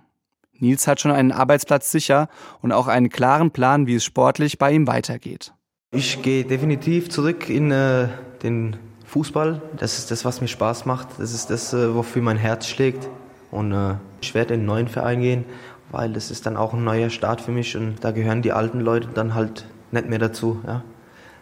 Nils 0.58 0.86
hat 0.86 1.00
schon 1.00 1.10
einen 1.10 1.32
Arbeitsplatz 1.32 1.90
sicher 1.90 2.28
und 2.60 2.72
auch 2.72 2.86
einen 2.86 3.08
klaren 3.08 3.50
Plan, 3.50 3.86
wie 3.86 3.96
es 3.96 4.04
sportlich 4.04 4.58
bei 4.58 4.72
ihm 4.72 4.86
weitergeht. 4.86 5.52
Ich 5.90 6.22
gehe 6.22 6.44
definitiv 6.44 7.10
zurück 7.10 7.50
in 7.50 7.70
äh, 7.70 8.08
den 8.42 8.76
Fußball. 9.06 9.60
Das 9.76 9.98
ist 9.98 10.10
das, 10.10 10.24
was 10.24 10.40
mir 10.40 10.48
Spaß 10.48 10.86
macht. 10.86 11.08
Das 11.18 11.34
ist 11.34 11.50
das, 11.50 11.74
äh, 11.74 11.94
wofür 11.94 12.22
mein 12.22 12.38
Herz 12.38 12.66
schlägt. 12.66 13.08
Und 13.50 13.72
äh, 13.72 13.96
ich 14.22 14.34
werde 14.34 14.54
in 14.54 14.60
einen 14.60 14.66
neuen 14.66 14.88
Verein 14.88 15.20
gehen, 15.20 15.44
weil 15.90 16.12
das 16.12 16.30
ist 16.30 16.46
dann 16.46 16.56
auch 16.56 16.72
ein 16.72 16.84
neuer 16.84 17.10
Start 17.10 17.40
für 17.42 17.50
mich 17.50 17.76
und 17.76 17.96
da 18.02 18.12
gehören 18.12 18.40
die 18.40 18.52
alten 18.52 18.80
Leute 18.80 19.08
dann 19.12 19.34
halt 19.34 19.66
nicht 19.90 20.08
mehr 20.08 20.18
dazu. 20.18 20.60
Ja. 20.66 20.82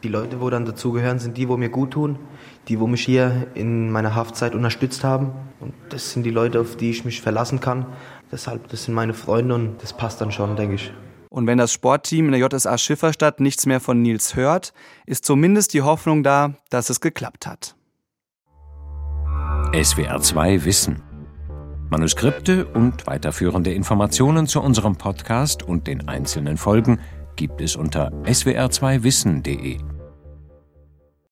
Die 0.03 0.09
Leute, 0.09 0.41
wo 0.41 0.51
dann 0.51 0.65
dazugehören, 0.65 1.19
sind 1.19 1.37
die, 1.37 1.49
wo 1.49 1.57
mir 1.57 1.69
gut 1.69 1.93
tun, 1.93 2.19
die, 2.69 2.79
wo 2.79 2.87
mich 2.87 3.05
hier 3.05 3.49
in 3.55 3.91
meiner 3.91 4.15
Haftzeit 4.15 4.55
unterstützt 4.55 5.05
haben. 5.05 5.33
Und 5.61 5.75
das 5.89 6.13
sind 6.13 6.25
die 6.25 6.31
Leute, 6.31 6.61
auf 6.61 6.77
die 6.77 6.91
ich 6.91 7.05
mich 7.05 7.21
verlassen 7.21 7.61
kann. 7.61 7.87
Deshalb, 8.31 8.69
das 8.69 8.85
sind 8.85 8.95
meine 8.95 9.15
Freunde 9.15 9.55
und 9.55 9.83
das 9.83 9.93
passt 9.93 10.21
dann 10.21 10.31
schon, 10.31 10.57
denke 10.57 10.77
ich. 10.77 10.93
Und 11.31 11.47
wenn 11.47 11.59
das 11.59 11.73
Sportteam 11.73 12.27
in 12.27 12.33
der 12.33 12.41
JSA 12.41 12.77
Schifferstadt 12.77 13.41
nichts 13.41 13.65
mehr 13.65 13.81
von 13.81 14.03
Nils 14.03 14.35
hört, 14.35 14.73
ist 15.07 15.25
zumindest 15.25 15.75
die 15.75 15.83
Hoffnung 15.83 16.23
da, 16.23 16.55
dass 16.71 16.91
es 16.91 17.01
geklappt 17.01 17.47
hat. 17.47 17.77
SWR 19.73 20.21
2 20.21 20.65
Wissen. 20.65 21.03
Manuskripte 21.89 22.67
und 22.67 23.07
weiterführende 23.07 23.73
Informationen 23.73 24.47
zu 24.47 24.61
unserem 24.61 24.97
Podcast 24.97 25.63
und 25.63 25.87
den 25.87 26.09
einzelnen 26.09 26.57
Folgen 26.57 27.01
gibt 27.37 27.61
es 27.61 27.75
unter 27.75 28.13
swr2wissen.de. 28.25 29.79